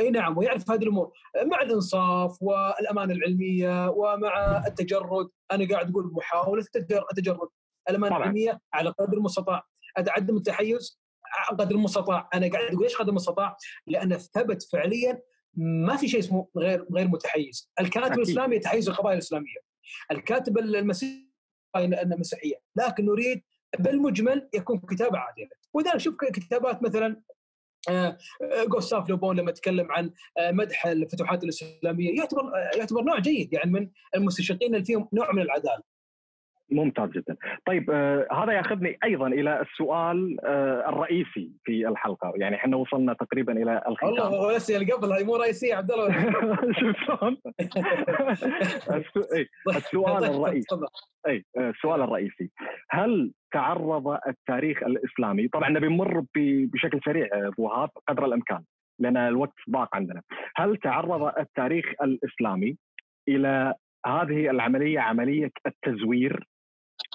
اي 0.00 0.10
نعم 0.10 0.38
ويعرف 0.38 0.70
هذه 0.70 0.82
الأمور 0.82 1.12
مع 1.44 1.62
الإنصاف 1.62 2.42
والامانه 2.42 3.14
العلمية 3.14 3.90
ومع 3.90 4.64
التجرد 4.66 5.28
أنا 5.52 5.68
قاعد 5.68 5.90
أقول 5.90 6.12
محاولة 6.12 6.64
التجرد 7.10 7.48
الامانه 7.90 8.14
طبعا. 8.14 8.22
العلمية 8.22 8.60
على 8.72 8.90
قدر 8.90 9.16
المستطاع 9.16 9.62
عدم 9.96 10.36
التحيز 10.36 11.00
قدر 11.48 11.74
المستطاع 11.74 12.28
أنا 12.34 12.48
قاعد 12.50 12.64
أقول 12.64 12.82
ليش 12.82 12.96
قدر 12.96 13.08
المستطاع؟ 13.08 13.56
لأن 13.86 14.18
ثبت 14.18 14.62
فعليا 14.62 15.22
ما 15.54 15.96
في 15.96 16.08
شيء 16.08 16.20
اسمه 16.20 16.48
غير 16.56 16.86
غير 16.94 17.08
متحيز، 17.08 17.70
الكاتب 17.80 18.06
أكيد. 18.06 18.18
الإسلامي 18.18 18.56
يتحيز 18.56 18.88
القضايا 18.88 19.14
الإسلامية. 19.14 19.56
الكاتب 20.10 20.58
المسيحي 20.58 21.26
المسيحية، 21.76 22.54
لكن 22.76 23.06
نريد 23.06 23.42
بالمجمل 23.78 24.48
يكون 24.54 24.78
كتابه 24.78 25.18
عادله، 25.18 25.48
ولذلك 25.74 25.96
شوف 25.96 26.14
كتابات 26.16 26.82
مثلا 26.82 27.22
جوستاف 28.68 29.02
آه، 29.02 29.08
لوبون 29.08 29.36
لما 29.36 29.52
تكلم 29.52 29.92
عن 29.92 30.10
آه، 30.38 30.50
مدح 30.50 30.86
الفتوحات 30.86 31.44
الإسلامية 31.44 32.16
يعتبر 32.16 32.40
آه، 32.40 32.76
يعتبر 32.76 33.02
نوع 33.02 33.18
جيد 33.18 33.52
يعني 33.52 33.70
من 33.70 33.88
المستشرقين 34.14 34.74
اللي 34.74 34.84
فيهم 34.84 35.08
نوع 35.12 35.32
من 35.32 35.42
العدالة. 35.42 35.95
ممتاز 36.70 37.10
جدا. 37.10 37.36
طيب 37.66 37.90
آه 37.90 38.26
هذا 38.32 38.52
ياخذني 38.52 38.98
أيضا 39.04 39.26
إلى 39.26 39.60
السؤال 39.60 40.36
آه 40.44 40.88
الرئيسي 40.88 41.50
في 41.64 41.88
الحلقة. 41.88 42.32
يعني 42.36 42.56
إحنا 42.56 42.76
وصلنا 42.76 43.12
تقريبا 43.12 43.52
إلى 43.52 43.82
الختام. 43.88 44.10
والله 44.10 44.26
هو 44.26 44.50
الاسئله 44.50 44.96
قبل 44.96 45.12
هاي 45.12 45.24
مو 45.24 45.36
رئيسية 45.36 45.74
عبد 45.74 45.90
الله. 45.90 46.08
شلون؟ 47.06 47.36
السؤال 49.76 50.24
الرئيسي. 50.34 50.76
إي 51.28 51.44
السؤال 51.58 52.02
الرئيسي. 52.02 52.50
هل 52.90 53.32
تعرض 53.52 54.18
التاريخ 54.28 54.82
الإسلامي؟ 54.82 55.48
طبعا 55.48 55.68
نبي 55.68 55.88
نمر 55.88 56.24
بشكل 56.72 57.00
سريع 57.04 57.28
أبو 57.32 57.64
وهاب 57.64 57.90
قدر 58.08 58.24
الإمكان 58.24 58.62
لأن 58.98 59.16
الوقت 59.16 59.54
ضاق 59.70 59.96
عندنا. 59.96 60.22
هل 60.56 60.76
تعرض 60.76 61.38
التاريخ 61.38 61.84
الإسلامي 62.02 62.76
إلى 63.28 63.74
هذه 64.06 64.50
العملية 64.50 65.00
عملية 65.00 65.50
التزوير؟ 65.66 66.46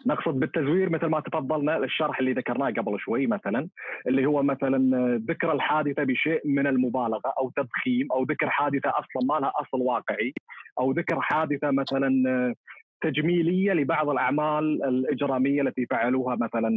نقصد 0.05 0.39
بالتزوير 0.39 0.89
مثل 0.89 1.05
ما 1.05 1.19
تفضلنا 1.19 1.77
الشرح 1.77 2.19
اللي 2.19 2.33
ذكرناه 2.33 2.69
قبل 2.69 2.99
شوي 2.99 3.27
مثلا 3.27 3.69
اللي 4.07 4.25
هو 4.25 4.43
مثلا 4.43 5.17
ذكر 5.29 5.51
الحادثة 5.51 6.03
بشيء 6.03 6.41
من 6.45 6.67
المبالغة 6.67 7.33
أو 7.37 7.49
تضخيم 7.49 8.11
أو 8.11 8.23
ذكر 8.23 8.49
حادثة 8.49 8.89
أصلا 8.89 9.23
ما 9.25 9.39
لها 9.39 9.51
أصل 9.55 9.81
واقعي 9.81 10.33
أو 10.79 10.91
ذكر 10.91 11.21
حادثة 11.21 11.71
مثلا 11.71 12.55
تجميلية 13.01 13.73
لبعض 13.73 14.09
الأعمال 14.09 14.83
الإجرامية 14.83 15.61
التي 15.61 15.85
فعلوها 15.85 16.35
مثلا 16.35 16.71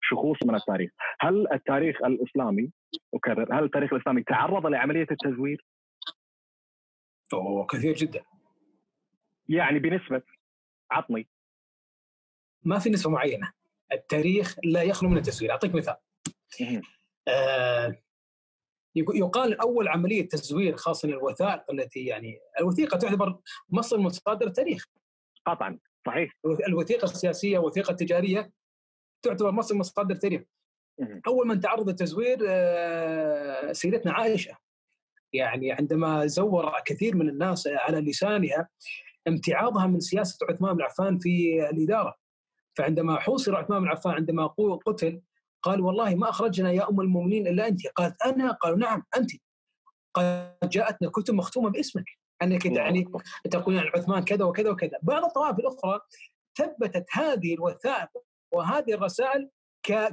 شخوص 0.00 0.38
من 0.46 0.54
التاريخ، 0.54 0.90
هل 1.20 1.46
التاريخ 1.52 2.04
الإسلامي 2.04 2.70
أكرر 3.14 3.58
هل 3.58 3.64
التاريخ 3.64 3.92
الإسلامي 3.92 4.22
تعرض 4.22 4.66
لعملية 4.66 5.06
التزوير؟ 5.10 5.64
أوه 7.34 7.66
كثير 7.66 7.94
جدا. 7.94 8.22
يعني 9.48 9.78
بنسبة 9.78 10.22
عطني. 10.90 11.26
ما 12.64 12.78
في 12.78 12.90
نسبة 12.90 13.10
معينة. 13.10 13.52
التاريخ 13.92 14.56
لا 14.64 14.82
يخلو 14.82 15.08
من 15.08 15.16
التزوير 15.16 15.50
أعطيك 15.50 15.74
مثال. 15.74 15.96
آه 17.28 17.98
يقال 18.96 19.60
أول 19.60 19.88
عملية 19.88 20.28
تزوير 20.28 20.76
خاصه 20.76 21.08
الوثائق 21.08 21.70
التي 21.70 22.04
يعني 22.04 22.38
الوثيقة 22.60 22.98
تعتبر 22.98 23.38
مصدر 23.68 23.98
من 23.98 24.04
مصادر 24.04 24.46
التاريخ. 24.46 24.86
قطعا. 25.46 25.78
صحيح. 26.06 26.36
الوثيقة 26.68 27.04
السياسية 27.04 27.58
والوثيقه 27.58 27.90
التجاريه 27.90 28.52
تعتبر 29.22 29.50
مصدر 29.50 29.74
من 29.74 29.80
مصادر 29.80 30.14
التاريخ 30.14 30.42
أول 31.26 31.46
من 31.46 31.60
تعرض 31.60 31.88
التزوير 31.88 32.38
آه 32.48 33.72
سيدتنا 33.72 34.12
عائشة. 34.12 34.56
يعني 35.32 35.72
عندما 35.72 36.26
زور 36.26 36.72
كثير 36.86 37.16
من 37.16 37.28
الناس 37.28 37.66
على 37.66 38.00
لسانها 38.00 38.68
امتعاضها 39.28 39.86
من 39.86 40.00
سياسة 40.00 40.46
عثمان 40.50 40.74
بن 40.76 40.82
عفان 40.82 41.18
في 41.18 41.66
الإدارة. 41.70 42.23
فعندما 42.76 43.20
حوصر 43.20 43.56
عثمان 43.56 43.80
بن 43.80 43.88
عفان 43.88 44.12
عندما 44.12 44.46
قتل 44.86 45.20
قال 45.62 45.80
والله 45.80 46.14
ما 46.14 46.30
أخرجنا 46.30 46.72
يا 46.72 46.90
أم 46.90 47.00
المؤمنين 47.00 47.46
إلا 47.46 47.68
أنت. 47.68 47.86
قالت 47.86 48.22
أنا؟ 48.22 48.52
قالوا 48.52 48.78
نعم 48.78 49.02
أنت. 49.16 49.30
قد 50.14 50.68
جاءتنا 50.68 51.10
كتب 51.10 51.34
مختومة 51.34 51.70
باسمك 51.70 52.04
أنك 52.42 52.66
يعني 52.66 53.08
تقولين 53.50 53.80
عن 53.80 53.90
عثمان 53.94 54.24
كذا 54.24 54.44
وكذا 54.44 54.70
وكذا. 54.70 54.98
بعض 55.02 55.24
الطوائف 55.24 55.58
الأخرى 55.58 56.00
ثبتت 56.58 57.06
هذه 57.12 57.54
الوثائق 57.54 58.08
وهذه 58.52 58.94
الرسائل 58.94 59.50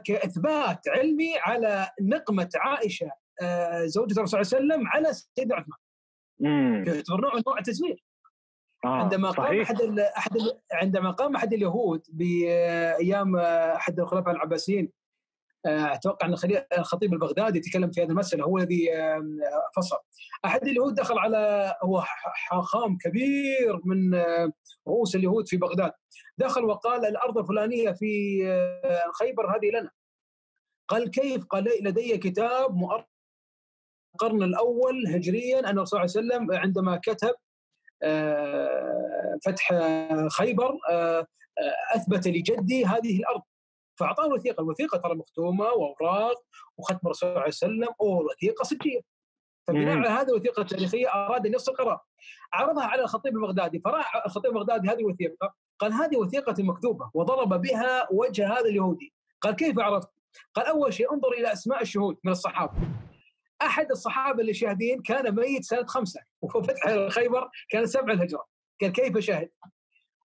كإثبات 0.03 0.87
علمي 0.87 1.37
على 1.37 1.89
نقمة 2.01 2.49
عائشة 2.55 3.11
آه، 3.41 3.85
زوجة 3.85 4.13
الرسول 4.19 4.45
صلى 4.45 4.59
الله 4.59 4.73
عليه 4.75 4.83
وسلم 4.83 4.87
على 4.87 5.13
سيدنا 5.13 5.55
عثمان. 5.55 5.77
يعتبر 6.87 7.21
نوع 7.21 7.33
من 7.33 7.41
أنواع 7.47 7.57
التزوير. 7.59 8.03
آه 8.85 8.87
عندما 8.87 9.31
قام 9.31 9.61
أحد 9.61 9.99
أحد 9.99 10.37
عندما 10.71 11.11
قام 11.11 11.35
أحد 11.35 11.53
اليهود 11.53 12.07
بأيام 12.09 13.35
أحد 13.35 13.99
الخلفاء 13.99 14.33
العباسيين. 14.33 14.91
آه، 15.65 15.93
أتوقع 15.93 16.27
أن 16.27 16.35
الخطيب 16.77 17.13
البغدادي 17.13 17.59
تكلم 17.59 17.91
في 17.91 18.01
هذه 18.01 18.09
المسألة 18.09 18.43
هو 18.43 18.57
الذي 18.57 18.89
فصل. 19.75 19.97
أحد 20.45 20.67
اليهود 20.67 20.93
دخل 20.93 21.17
على 21.17 21.75
هو 21.83 22.01
حاخام 22.01 22.97
كبير 22.97 23.81
من 23.85 24.13
آه، 24.13 24.51
رؤوس 24.87 25.15
اليهود 25.15 25.47
في 25.47 25.57
بغداد. 25.57 25.91
دخل 26.37 26.65
وقال 26.65 27.05
الأرض 27.05 27.37
الفلانية 27.37 27.91
في 27.91 28.41
آه، 28.85 29.11
خيبر 29.19 29.57
هذه 29.57 29.69
لنا. 29.69 29.89
قال 30.87 31.11
كيف؟ 31.11 31.45
قال 31.45 31.69
لدي 31.81 32.17
كتاب 32.17 32.75
مؤرخ 32.75 33.05
القرن 34.15 34.43
الأول 34.43 35.07
هجريا 35.07 35.59
أن 35.59 35.77
الرسول 35.77 36.09
صلى 36.09 36.21
الله 36.21 36.35
عليه 36.35 36.45
وسلم 36.45 36.61
عندما 36.61 36.97
كتب 37.03 37.33
فتح 39.45 39.73
خيبر 40.37 40.77
آه، 40.91 41.19
آه، 41.57 41.95
أثبت 41.95 42.27
لجدي 42.27 42.85
هذه 42.85 43.19
الأرض 43.19 43.41
فأعطاه 43.99 44.25
الوثيقة، 44.25 44.61
الوثيقة 44.61 44.97
ترى 44.97 45.15
مختومة 45.15 45.65
وأوراق 45.65 46.35
وختم 46.77 46.99
الرسول 47.05 47.19
صلى 47.19 47.29
الله 47.29 47.39
عليه 47.39 47.49
وسلم 47.49 47.87
ووثيقه 47.99 48.63
صجية. 48.63 49.01
فبناء 49.67 49.97
على 49.97 50.09
هذه 50.09 50.29
الوثيقة 50.29 50.61
التاريخية 50.61 51.13
أراد 51.13 51.45
ان 51.45 51.53
يفصل 51.53 51.73
قرار. 51.73 51.99
عرضها 52.53 52.83
على 52.83 53.01
الخطيب 53.01 53.35
البغدادي 53.35 53.79
فراح 53.79 54.25
الخطيب 54.25 54.51
البغدادي 54.51 54.87
هذه 54.87 54.99
الوثيقة 54.99 55.53
قال 55.79 55.93
هذه 55.93 56.17
وثيقة 56.17 56.63
مكتوبه 56.63 57.11
وضرب 57.13 57.61
بها 57.61 58.07
وجه 58.11 58.53
هذا 58.53 58.65
اليهودي. 58.65 59.13
قال 59.41 59.55
كيف 59.55 59.79
عرفت؟ 59.79 60.09
قال 60.53 60.65
أول 60.65 60.93
شيء 60.93 61.13
انظر 61.13 61.31
إلى 61.31 61.53
أسماء 61.53 61.81
الشهود 61.81 62.17
من 62.23 62.31
الصحابة. 62.31 62.73
أحد 63.65 63.91
الصحابة 63.91 64.41
اللي 64.41 64.53
شاهدين 64.53 65.01
كان 65.01 65.35
ميت 65.35 65.63
سنة 65.63 65.85
خمسة 65.85 66.21
وفتح 66.41 67.07
خيبر 67.07 67.49
كان 67.69 67.85
سبع 67.85 68.13
الهجرة. 68.13 68.45
قال 68.81 68.91
كيف 68.91 69.17
شاهد؟ 69.17 69.49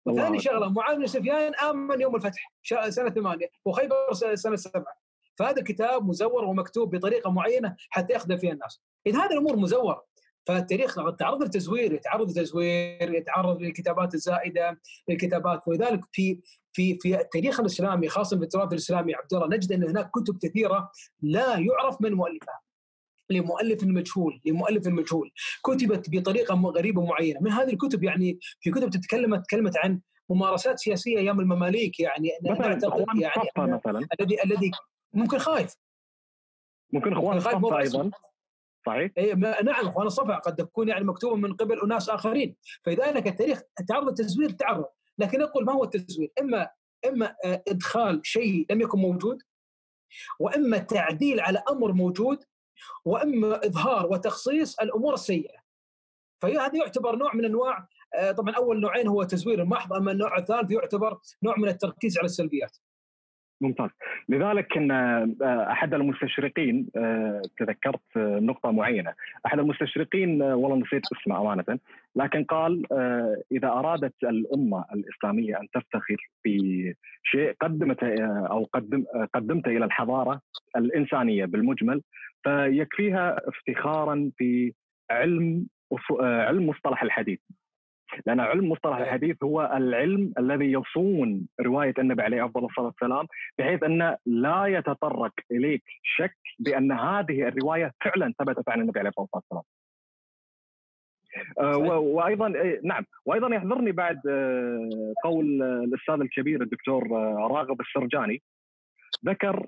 وثاني 0.07 0.39
شغلة 0.39 0.69
معاذ 0.69 0.97
بن 0.97 1.07
سفيان 1.07 1.55
آمن 1.55 2.01
يوم 2.01 2.17
الفتح 2.17 2.53
سنة 2.89 3.11
ثمانية 3.11 3.51
وخيبر 3.65 4.13
سنة 4.35 4.57
سبعة. 4.57 4.97
فهذا 5.39 5.59
الكتاب 5.59 6.07
مزور 6.07 6.45
ومكتوب 6.45 6.97
بطريقة 6.97 7.31
معينة 7.31 7.77
حتى 7.91 8.15
يخدم 8.15 8.37
فيها 8.37 8.53
الناس. 8.53 8.83
إذا 9.07 9.19
هذه 9.19 9.33
الأمور 9.33 9.57
مزورة 9.57 10.07
فالتاريخ 10.47 11.17
تعرض 11.19 11.43
للتزوير 11.43 11.93
يتعرض 11.93 12.29
للتزوير 12.29 13.15
يتعرض 13.15 13.63
للكتابات 13.63 14.15
الزائدة 14.15 14.81
للكتابات 15.09 15.69
ولذلك 15.69 16.01
في 16.13 16.41
في 16.73 16.99
في 16.99 17.21
التاريخ 17.21 17.61
الإسلامي 17.61 18.09
خاصة 18.09 18.37
في 18.39 18.43
التراث 18.43 18.73
الإسلامي 18.73 19.15
عبد 19.15 19.35
الله 19.35 19.47
نجد 19.47 19.73
أن 19.73 19.89
هناك 19.89 20.11
كتب 20.11 20.39
كثيرة 20.43 20.91
لا 21.23 21.59
يعرف 21.59 22.01
من 22.01 22.13
مؤلفها. 22.13 22.61
لمؤلف 23.31 23.85
مجهول 23.85 24.41
لمؤلف 24.45 24.87
مجهول. 24.87 25.31
كتبت 25.65 26.11
بطريقة 26.11 26.55
غريبة 26.55 27.05
معينة. 27.05 27.41
من 27.41 27.53
هذه 27.53 27.73
الكتب 27.73 28.05
يعني 28.05 28.39
في 28.61 28.71
كتب 28.71 28.91
تتكلم 28.91 29.37
تكلمت 29.37 29.77
عن 29.77 30.01
ممارسات 30.31 30.79
سياسية 30.79 31.19
أيام 31.19 31.41
المماليك 31.41 32.01
يعني 32.01 32.31
مثلا 32.51 32.79
يعني 33.15 33.51
مثلا. 33.59 34.09
الذي 34.21 34.45
الذي 34.45 34.71
ممكن 35.13 35.39
خايف. 35.39 35.75
ممكن 36.93 37.13
إخوان 37.13 37.37
الصفا 37.37 37.79
أيضا. 37.79 38.11
صحيح؟ 38.87 39.11
اي 39.19 39.35
نعم 39.35 39.89
إخوان 39.89 40.07
الصفا 40.07 40.35
قد 40.35 40.57
تكون 40.57 40.89
يعني 40.89 41.05
مكتوبة 41.05 41.37
من 41.37 41.55
قبل 41.55 41.81
أناس 41.81 42.09
آخرين. 42.09 42.57
فلذلك 42.83 43.27
التاريخ 43.27 43.61
تعرض 43.89 44.09
التزوير 44.09 44.51
تعرض. 44.51 44.85
لكن 45.19 45.43
أقول 45.43 45.65
ما 45.65 45.73
هو 45.73 45.85
التزوير؟ 45.85 46.33
إما 46.41 46.69
إما 47.09 47.37
آه، 47.45 47.63
إدخال 47.69 48.21
شيء 48.25 48.67
لم 48.71 48.81
يكن 48.81 48.99
موجود 48.99 49.43
وإما 50.41 50.79
تعديل 50.79 51.41
على 51.41 51.63
أمر 51.71 51.93
موجود 51.93 52.45
وأما 53.05 53.67
إظهار 53.67 54.07
وتخصيص 54.07 54.81
الأمور 54.81 55.15
السيئة. 55.15 55.59
فهذا 56.43 56.77
يعتبر 56.77 57.17
نوع 57.17 57.35
من 57.35 57.45
أنواع 57.45 57.89
طبعا 58.37 58.55
أول 58.55 58.81
نوعين 58.81 59.09
هو 59.09 59.23
تزوير 59.23 59.65
محض 59.65 59.93
أما 59.93 60.13
النوع 60.13 60.39
الثالث 60.39 60.71
يعتبر 60.71 61.19
نوع 61.43 61.59
من 61.59 61.69
التركيز 61.69 62.19
على 62.19 62.25
السلبيات. 62.25 62.77
ممتاز 63.61 63.91
لذلك 64.29 64.77
إن 64.77 64.91
آه، 64.91 65.73
أحد 65.73 65.95
المستشرقين 65.95 66.87
آه، 66.97 67.43
تذكرت 67.59 68.01
آه، 68.17 68.39
نقطة 68.39 68.71
معينة 68.71 69.15
أحد 69.47 69.59
المستشرقين 69.59 70.43
والله 70.43 70.77
نسيت 70.77 71.03
اسمه 71.13 71.41
أمانة 71.41 71.79
لكن 72.17 72.45
قال 72.45 72.83
إذا 73.53 73.69
أرادت 73.69 74.15
الأمة 74.25 74.85
الإسلامية 74.95 75.61
أن 75.61 75.69
تفتخر 75.75 76.17
بشيء 76.45 77.55
قدمت 77.61 78.03
أو 78.51 78.69
قدم 78.73 79.05
قدمت 79.35 79.67
إلى 79.67 79.85
الحضارة 79.85 80.41
الإنسانية 80.77 81.45
بالمجمل 81.45 82.03
فيكفيها 82.47 83.37
افتخارا 83.49 84.31
في 84.37 84.73
علم 85.11 85.67
علم 86.21 86.67
مصطلح 86.67 87.03
الحديث. 87.03 87.39
لأن 88.27 88.41
علم 88.41 88.69
مصطلح 88.69 88.97
الحديث 88.97 89.43
هو 89.43 89.73
العلم 89.77 90.33
الذي 90.39 90.73
يصون 90.73 91.49
رواية 91.61 91.95
النبي 91.99 92.23
عليه 92.23 92.45
أفضل 92.45 92.65
الصلاة 92.65 92.87
والسلام 92.87 93.27
بحيث 93.59 93.83
انه 93.83 94.17
لا 94.27 94.67
يتطرق 94.67 95.33
إليك 95.51 95.83
شك 96.03 96.37
بأن 96.59 96.93
هذه 96.93 97.49
الرواية 97.49 97.93
فعلا 98.05 98.35
ثبتت 98.39 98.69
عن 98.69 98.81
النبي 98.81 98.99
عليه 98.99 99.09
الصلاة 99.09 99.29
والسلام. 99.33 99.63
آه 101.61 101.99
وأيضا 101.99 102.55
إيه، 102.55 102.81
نعم. 102.85 103.05
وأيضا 103.27 103.55
يحضرني 103.55 103.93
بعد 103.93 104.21
آه 104.27 105.13
قول 105.25 105.63
الأستاذ 105.63 106.15
الكبير 106.15 106.63
الدكتور 106.63 107.05
آه 107.05 107.49
راغب 107.51 107.81
السرجاني. 107.81 108.43
ذكر 109.27 109.57
آه، 109.59 109.67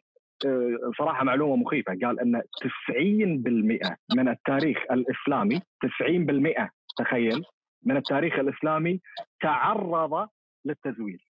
صراحة 0.99 1.25
معلومة 1.25 1.57
مخيفة. 1.57 1.99
قال 2.05 2.21
إن 2.21 2.43
90% 2.43 3.97
من 4.17 4.29
التاريخ 4.29 4.79
الإسلامي 4.91 5.61
90% 5.61 6.71
تخيل 6.97 7.45
من 7.83 7.97
التاريخ 7.97 8.39
الإسلامي 8.39 9.01
تعرض 9.41 10.29
للتزوير 10.65 11.29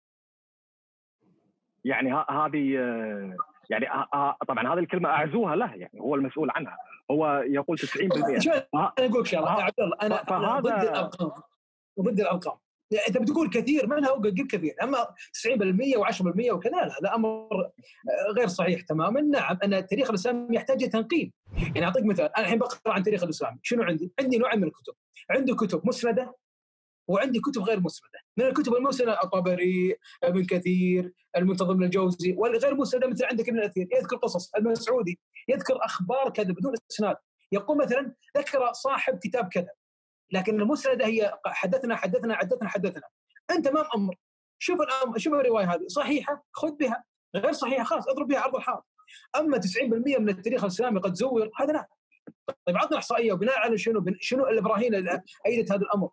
يعني 1.86 2.14
هذه 2.30 2.74
يعني 3.70 3.86
طبعا 4.48 4.74
هذه 4.74 4.80
الكلمة 4.80 5.10
أعزوها 5.10 5.56
له 5.56 5.74
يعني 5.76 6.00
هو 6.02 6.16
المسؤول 6.16 6.50
عنها. 6.50 6.78
هو 7.12 7.44
يقول 7.48 7.78
90% 7.78 7.80
أنا 8.76 8.94
أقول 9.00 9.20
لك 9.20 9.26
شغلة. 9.26 9.52
عبد 9.52 9.80
الله 9.80 9.96
أنا 10.30 10.60
ضد 10.60 10.84
الأرقام. 10.84 11.32
ضد 12.00 12.20
الأرقام. 12.20 12.58
أنت 13.08 13.18
بتقول 13.18 13.50
كثير 13.50 13.88
منها 13.88 14.12
وقل 14.12 14.48
كثير. 14.48 14.76
أما 14.84 15.08
90% 15.34 15.98
و10% 15.98 16.52
وكذا 16.52 16.72
لا 16.72 17.00
هذا 17.00 17.16
أمر 17.16 17.72
غير 18.38 18.48
صحيح 18.48 18.82
تماما. 18.82 19.22
نعم 19.22 19.58
أن 19.64 19.74
التاريخ 19.74 20.10
الاسلامي 20.10 20.56
يحتاج 20.56 20.90
تنقيب 20.90 21.32
يعني 21.58 21.86
أعطيك 21.86 22.06
مثال 22.06 22.26
أنا 22.26 22.46
الحين 22.46 22.60
بقرأ 22.60 22.94
عن 22.94 23.00
التاريخ 23.00 23.24
الاسلامي 23.24 23.60
شنو 23.64 23.84
عندي؟ 23.84 24.12
عندي 24.20 24.38
نوعين 24.38 24.60
من 24.60 24.68
الكتب. 24.68 24.94
عندي 25.30 25.54
كتب 25.54 25.82
مسندة 25.84 26.36
وعندي 27.08 27.40
كتب 27.40 27.62
غير 27.62 27.80
مسندة. 27.80 28.20
من 28.38 28.46
الكتب 28.46 28.76
المسندة 28.76 29.24
الطبري 29.24 29.96
ابن 30.24 30.46
كثير 30.46 31.14
المنتظم 31.38 31.84
الجوزي 31.84 32.34
والغير 32.38 32.76
مسندة 32.76 33.08
مثل 33.08 33.26
عندك 33.26 33.50
ابن 33.50 33.60
الأثير. 33.60 33.88
يذكر 33.92 34.16
قصص. 34.16 34.56
المسعودي 34.56 35.20
يذكر 35.50 35.78
أخبار 35.86 36.30
كذا 36.30 36.52
بدون 36.52 36.74
إسناد. 36.92 37.16
يقول 37.52 37.78
مثلا 37.78 38.14
ذكر 38.38 38.74
صاحب 38.74 39.20
كتاب 39.24 39.50
كذا. 39.50 39.70
لكن 40.32 40.62
المسندة 40.62 41.06
هي 41.06 41.34
حدثنا 41.46 41.96
حدثنا 41.96 42.36
حدثنا 42.36 42.70
حدثنا. 42.70 43.04
أنت 43.52 43.68
امام 43.68 43.86
أمر 43.96 44.16
شوف 44.60 44.82
الأم 44.82 45.18
شوف 45.18 45.34
الرواية 45.34 45.74
هذه. 45.74 45.88
صحيحة؟ 45.88 46.46
خذ 46.54 46.72
بها. 46.72 47.04
غير 47.36 47.52
صحيحة 47.52 47.84
خلاص 47.84 48.08
اضرب 48.08 48.28
بها 48.28 48.40
عرض 48.40 48.56
الحائط 48.56 48.86
أما 49.40 49.58
90% 49.58 50.20
من 50.20 50.30
التاريخ 50.30 50.64
الإسلامي 50.64 51.00
قد 51.00 51.14
زور 51.14 51.50
هذا 51.56 51.74
لا. 51.74 51.88
طيب 52.66 52.78
عطنا 52.78 52.98
إحصائية 52.98 53.34
وبناء 53.34 53.58
على 53.60 53.78
شنو؟ 53.78 54.06
شنو 54.20 54.48
الابراهين 54.48 54.96
اللي 54.96 55.22
أيدت 55.46 55.72
هذا 55.72 55.82
الأمر؟ 55.82 56.10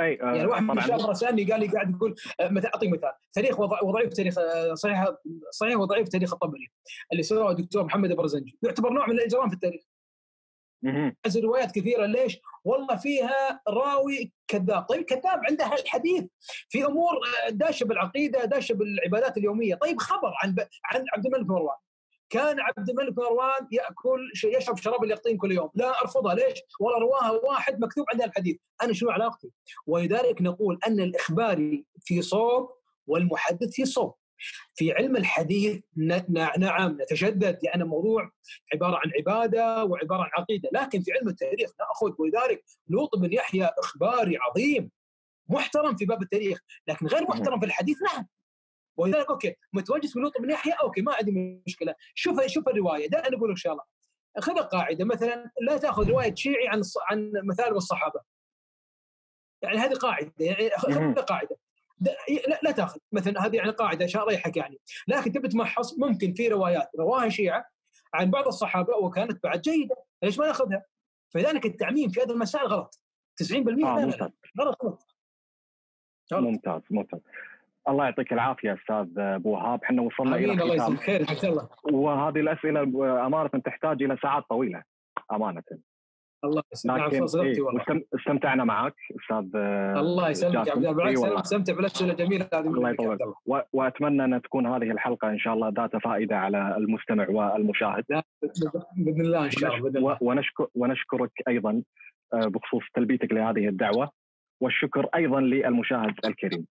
أي 0.00 0.22
آه 0.22 0.34
يعني 0.34 0.46
واحد 0.46 0.62
من 0.62 0.78
الشباب 0.78 1.12
سالني 1.12 1.44
قال 1.44 1.60
لي 1.60 1.66
قاعد 1.66 1.90
يقول 1.90 2.14
آه، 2.40 2.48
مثلا 2.48 2.74
أعطيك 2.74 2.92
مثال. 2.92 3.12
تاريخ 3.32 3.60
وضعيف 3.60 4.12
تاريخ 4.12 4.38
آه، 4.38 4.74
صحيح 4.74 5.06
صحيح 5.50 5.76
وضعيف 5.76 6.08
تاريخ 6.08 6.32
الطبري. 6.32 6.72
اللي 7.12 7.22
سواه 7.22 7.50
الدكتور 7.50 7.84
محمد 7.84 8.10
البرزنجي 8.10 8.58
يعتبر 8.62 8.92
نوع 8.92 9.06
من 9.06 9.12
الإجرام 9.12 9.48
في 9.48 9.54
التاريخ. 9.54 9.82
روايات 11.36 11.74
كثيرة 11.74 12.06
ليش؟ 12.06 12.38
والله 12.64 12.96
فيها 12.96 13.60
راوي 13.68 14.32
كذاب، 14.48 14.82
طيب 14.82 15.02
كذاب 15.02 15.40
عنده 15.50 15.74
الحديث 15.74 16.24
في 16.68 16.84
أمور 16.84 17.12
آه، 17.46 17.50
داشة 17.50 17.84
بالعقيدة، 17.84 18.44
داشة 18.44 18.72
بالعبادات 18.72 19.36
اليومية، 19.36 19.74
طيب 19.74 19.98
خبر 19.98 20.32
عن 20.42 20.56
عن 20.84 21.04
عبد 21.14 21.26
الملك 21.26 21.46
مروان 21.46 21.76
كان 22.30 22.60
عبد 22.60 22.90
الملك 22.90 23.18
مروان 23.18 23.68
يأكل 23.72 24.32
يشرب 24.44 24.76
شراب 24.76 25.04
اليقطين 25.04 25.36
كل 25.36 25.52
يوم، 25.52 25.70
لا 25.74 26.00
أرفضها 26.02 26.34
ليش؟ 26.34 26.60
والله 26.80 26.98
رواها 26.98 27.30
واحد 27.30 27.80
مكتوب 27.80 28.04
عندها 28.12 28.26
الحديث، 28.26 28.56
أنا 28.82 28.92
شنو 28.92 29.10
علاقتي؟ 29.10 29.50
ولذلك 29.86 30.42
نقول 30.42 30.78
أن 30.86 31.00
الاخباري 31.00 31.84
في 32.00 32.22
صوب 32.22 32.70
والمحدث 33.06 33.70
في 33.70 33.84
صوب. 33.84 34.14
في 34.74 34.92
علم 34.92 35.16
الحديث 35.16 35.80
نعم 36.58 36.98
نتشدد 37.02 37.58
لأن 37.62 37.82
الموضوع 37.82 38.30
عبارة 38.74 38.96
عن 38.96 39.10
عبادة 39.18 39.84
وعبارة 39.84 40.22
عن 40.22 40.30
عقيدة، 40.38 40.68
لكن 40.72 41.00
في 41.00 41.12
علم 41.12 41.28
التاريخ 41.28 41.70
نأخذ 41.80 42.14
ولذلك 42.18 42.64
لوط 42.88 43.16
بن 43.16 43.32
يحيى 43.32 43.64
اخباري 43.64 44.38
عظيم 44.38 44.90
محترم 45.48 45.96
في 45.96 46.04
باب 46.04 46.22
التاريخ، 46.22 46.58
لكن 46.88 47.06
غير 47.06 47.22
محترم 47.22 47.60
في 47.60 47.66
الحديث 47.66 47.96
نعم 48.02 48.28
ولذلك 48.96 49.30
okay 49.30 49.54
متوجس 49.72 50.16
من 50.16 50.22
لوط 50.22 50.38
بن 50.40 50.50
يحيى؟ 50.50 50.72
okay 50.72 51.02
ما 51.02 51.14
عندي 51.14 51.62
مشكلة، 51.66 51.94
شوف 52.14 52.46
شوف 52.46 52.68
الرواية 52.68 53.08
ده 53.08 53.18
أنا 53.18 53.36
أقول 53.36 53.50
ان 53.50 53.56
شاء 53.56 53.72
الله 53.72 53.84
خذ 54.38 54.58
قاعدة 54.58 55.04
مثلا 55.04 55.50
لا 55.60 55.76
تأخذ 55.76 56.08
رواية 56.08 56.34
شيعي 56.34 56.68
عن 56.68 56.82
عن 57.10 57.32
مثالب 57.44 57.76
الصحابه. 57.76 58.20
يعني 59.62 59.78
هذه 59.78 59.94
قاعدة 59.94 60.32
يعني 60.40 60.70
خذ 60.70 61.14
قاعدة. 61.14 61.56
لا, 62.48 62.60
لا 62.62 62.70
تأخذ. 62.70 63.00
مثلا 63.12 63.46
هذه 63.46 63.56
يعني 63.56 63.70
قاعدة 63.70 64.06
تريحك 64.14 64.56
يعني. 64.56 64.78
لكن 65.08 65.32
تبي 65.32 65.48
تمحص 65.48 65.98
ممكن 65.98 66.34
في 66.34 66.48
روايات 66.48 66.90
رواها 66.98 67.28
شيعة 67.28 67.64
عن 68.14 68.30
بعض 68.30 68.46
الصحابة 68.46 68.96
وكانت 68.96 69.42
بعد 69.44 69.60
جيدة 69.60 69.96
ليش 70.22 70.38
ما 70.38 70.46
نأخذها؟ 70.46 70.84
فلذلك 71.34 71.66
التعميم 71.66 72.08
في 72.08 72.20
هذه 72.20 72.30
المسائل 72.30 72.66
غلط. 72.66 73.00
90% 73.36 73.84
آه 73.84 74.32
غلط 74.60 74.84
غلط. 74.84 75.06
ممتاز 76.32 76.82
ممتاز. 76.90 77.20
الله 77.88 78.04
يعطيك 78.04 78.32
العافية 78.32 78.74
أستاذ 78.74 79.18
أبو 79.18 79.50
وهاب. 79.50 79.84
إحنا 79.84 80.02
وصلنا 80.02 80.36
إلى 80.36 80.52
الله 80.52 80.74
يسلمك. 80.74 81.00
خير 81.00 81.26
الله. 81.44 81.68
وهذه 81.92 82.40
الأسئلة 82.40 82.82
أمانة 83.26 83.48
تحتاج 83.48 84.02
إلى 84.02 84.16
ساعات 84.22 84.44
طويلة 84.48 84.82
أمانة. 85.32 85.62
الله 86.44 86.62
يسلمك. 86.72 87.24
صدقتي 87.24 87.60
والله. 87.60 87.84
استمتعنا 88.14 88.64
معك 88.64 88.94
أستاذ 89.20 89.56
الله 89.96 90.30
يسلمك 90.30 90.54
يا 90.54 90.72
عبد 90.72 90.76
الله 90.76 90.92
بالعكس 90.92 91.24
أنا 91.24 91.34
مستمتع 91.34 91.74
بالاسئله 91.74 92.12
الجميله 92.12 92.48
هذه 92.54 92.66
الله 92.66 92.90
يطول. 92.90 93.18
وأتمنى 93.72 94.24
أن 94.24 94.42
تكون 94.42 94.66
هذه 94.66 94.90
الحلقة 94.90 95.30
إن 95.30 95.38
شاء 95.38 95.54
الله 95.54 95.68
ذات 95.68 95.96
فائدة 95.96 96.36
على 96.36 96.76
المستمع 96.76 97.26
والمشاهد. 97.28 98.04
بإذن 98.96 99.20
الله 99.20 99.44
إن 99.44 99.50
شاء 99.50 99.76
الله 99.76 100.18
ونشكر 100.20 100.66
ونشكرك 100.74 101.32
أيضا 101.48 101.82
آه، 102.34 102.46
بخصوص 102.46 102.82
تلبيتك 102.94 103.32
لهذه 103.32 103.68
الدعوة 103.68 104.10
والشكر 104.60 105.08
أيضا 105.14 105.40
للمشاهد 105.40 106.14
الكريم. 106.24 106.66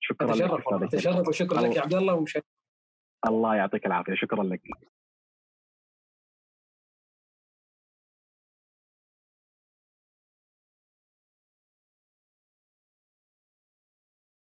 شكرا 0.00 0.34
لك 0.34 0.92
تشرف 0.92 1.28
وشكرا 1.28 1.60
لك 1.60 1.76
يا 1.76 1.82
عبد 1.82 1.94
الله 1.94 2.14
ومشاهد 2.14 2.42
الله 3.28 3.54
يعطيك 3.56 3.86
العافية. 3.86 4.14
شكرا 4.14 4.44
لك. 4.44 4.60